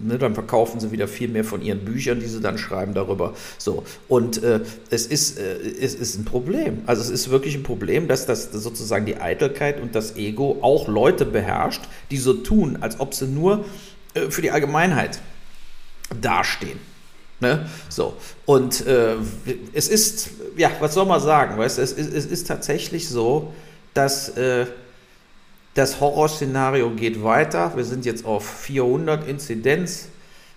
[0.00, 3.34] ne, dann verkaufen sie wieder viel mehr von ihren Büchern, die sie dann schreiben darüber.
[3.56, 4.60] So, und äh,
[4.90, 6.82] es, ist, äh, es ist ein Problem.
[6.86, 10.86] Also es ist wirklich ein Problem, dass das sozusagen die Eitelkeit und das Ego auch
[10.88, 13.64] Leute beherrscht, die so tun, als ob sie nur
[14.30, 15.20] für die Allgemeinheit
[16.20, 16.78] dastehen.
[17.40, 17.68] Ne?
[17.88, 18.16] So.
[18.46, 19.14] Und äh,
[19.72, 21.56] es ist, ja, was soll man sagen?
[21.56, 23.52] Weißt, es, es, es ist tatsächlich so,
[23.98, 24.66] dass äh,
[25.74, 27.72] das Horrorszenario geht weiter.
[27.74, 30.08] Wir sind jetzt auf 400 Inzidenz.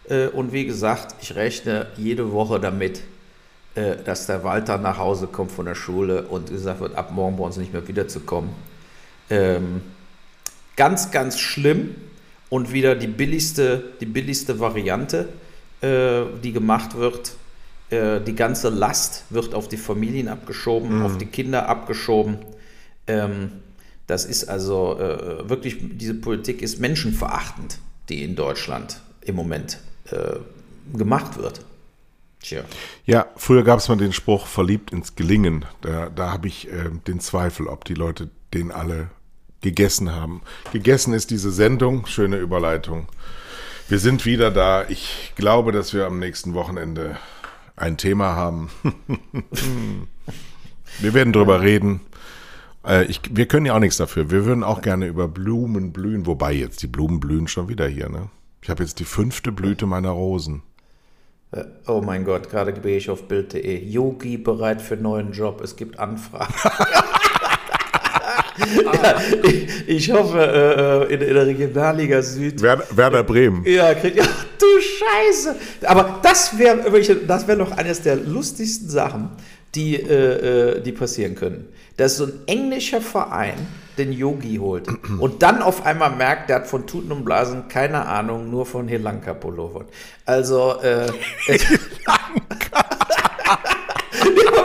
[0.07, 3.01] Äh, und wie gesagt, ich rechne jede Woche damit,
[3.73, 7.37] äh, dass der Walter nach Hause kommt von der Schule und gesagt wird, ab morgen
[7.37, 8.51] bei uns nicht mehr wiederzukommen.
[9.31, 9.81] Ähm,
[10.75, 11.95] ganz, ganz schlimm
[12.51, 15.29] und wieder die billigste, die billigste Variante,
[15.81, 17.33] äh, die gemacht wird.
[17.89, 21.05] Äh, die ganze Last wird auf die Familien abgeschoben, mhm.
[21.05, 22.37] auf die Kinder abgeschoben.
[23.11, 23.51] Ähm,
[24.07, 29.79] das ist also äh, wirklich, diese Politik ist menschenverachtend, die in Deutschland im Moment
[30.11, 30.37] äh,
[30.97, 31.63] gemacht wird.
[32.41, 32.63] Tja.
[33.05, 35.65] Ja, früher gab es mal den Spruch, verliebt ins Gelingen.
[35.81, 39.09] Da, da habe ich äh, den Zweifel, ob die Leute den alle
[39.61, 40.41] gegessen haben.
[40.71, 43.07] Gegessen ist diese Sendung, schöne Überleitung.
[43.87, 44.89] Wir sind wieder da.
[44.89, 47.17] Ich glaube, dass wir am nächsten Wochenende
[47.75, 48.69] ein Thema haben.
[50.99, 52.01] wir werden drüber reden.
[52.85, 54.31] Äh, ich, wir können ja auch nichts dafür.
[54.31, 58.09] Wir würden auch gerne über Blumen blühen, wobei jetzt die Blumen blühen schon wieder hier.
[58.09, 58.29] Ne?
[58.61, 60.63] Ich habe jetzt die fünfte Blüte meiner Rosen.
[61.51, 63.83] Äh, oh mein Gott, gerade gehe ich auf Bild.de.
[63.85, 65.61] Yogi bereit für neuen Job.
[65.61, 66.53] Es gibt Anfragen.
[68.85, 72.61] ja, ich, ich, hoffe, äh, in, der Regionalliga Süd.
[72.61, 73.63] Werder, Werder Bremen.
[73.65, 75.55] Ja, krieg, ja, du Scheiße.
[75.85, 76.79] Aber das wäre
[77.27, 79.29] das wär noch eines der lustigsten Sachen,
[79.75, 81.67] die, äh, äh, die passieren können.
[81.97, 83.55] Dass so ein englischer Verein
[83.97, 84.87] den Yogi holt
[85.19, 88.87] und dann auf einmal merkt, der hat von Tuten und Blasen keine Ahnung, nur von
[88.87, 89.85] Helanka Pullover.
[90.25, 91.07] Also, äh,
[91.47, 92.19] ja,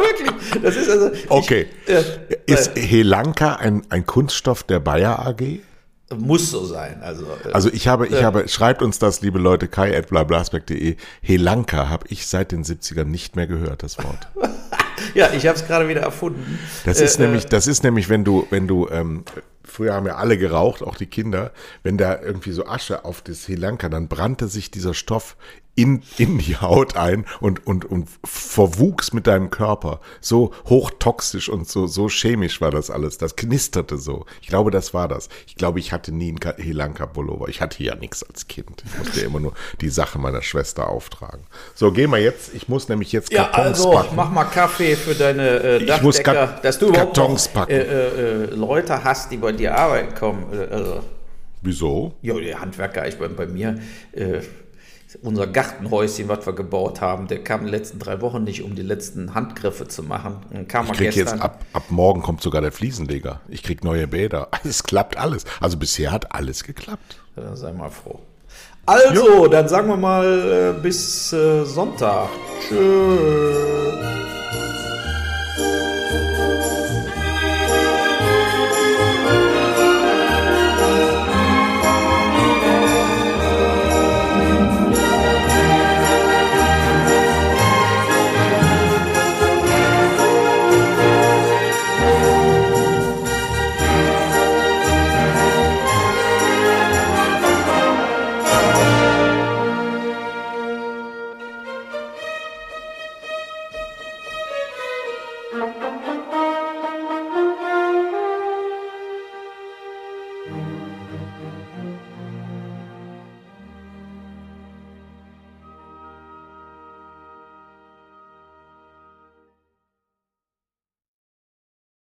[0.01, 0.63] wirklich.
[0.63, 1.11] Das ist also.
[1.29, 1.67] Okay.
[1.87, 2.03] Ich, äh,
[2.47, 5.61] ist Helanka ein, ein Kunststoff der Bayer AG?
[6.15, 7.03] Muss so sein.
[7.03, 10.97] Also, äh, also ich habe, ich äh, habe, schreibt uns das, liebe Leute, kai.blablasberg.de.
[11.21, 14.29] Helanka habe ich seit den 70ern nicht mehr gehört, das Wort.
[15.15, 16.61] ja, ich habe es gerade wieder erfunden.
[16.85, 19.25] Das ist äh, nämlich, äh, das ist nämlich, wenn du, wenn du, ähm,
[19.65, 21.51] früher haben ja alle geraucht, auch die Kinder,
[21.83, 25.37] wenn da irgendwie so Asche auf das Sri Lanka, dann brannte sich dieser Stoff
[25.77, 30.01] in, in die Haut ein und, und, und verwuchs mit deinem Körper.
[30.21, 33.19] So hochtoxisch und so, so chemisch war das alles.
[33.19, 34.25] Das knisterte so.
[34.41, 35.29] Ich glaube, das war das.
[35.47, 37.49] Ich glaube, ich hatte nie einen Sri Lanka Pullover.
[37.49, 38.83] Ich hatte ja nichts als Kind.
[38.87, 41.45] Ich musste ja immer nur die Sache meiner Schwester auftragen.
[41.75, 42.55] So, gehen wir jetzt.
[42.55, 44.17] Ich muss nämlich jetzt Kartons ja, also, packen.
[44.17, 47.77] mach mal Kaffee für deine äh, Dachdecker, ich muss dass du überhaupt Kartons noch, äh,
[47.77, 50.47] äh, äh, Leute hast, die bei dir arbeiten kommen.
[50.53, 51.01] Äh, also.
[51.63, 52.15] Wieso?
[52.23, 53.79] Ja, der Handwerker, ich bei, bei mir,
[54.13, 54.41] äh,
[55.23, 58.75] unser Gartenhäuschen, was wir gebaut haben, der kam in den letzten drei Wochen nicht, um
[58.75, 60.39] die letzten Handgriffe zu machen.
[60.51, 61.37] Dann kam ich krieg gestern.
[61.37, 63.41] jetzt ab, ab morgen kommt sogar der Fliesenleger.
[63.49, 64.49] Ich krieg neue Bäder.
[64.65, 65.45] Es klappt alles.
[65.61, 67.21] Also bisher hat alles geklappt.
[67.37, 68.21] Ja, sei mal froh.
[68.85, 69.49] Also, jo.
[69.49, 72.29] dann sagen wir mal äh, bis äh, Sonntag.
[72.61, 74.36] Tschüss.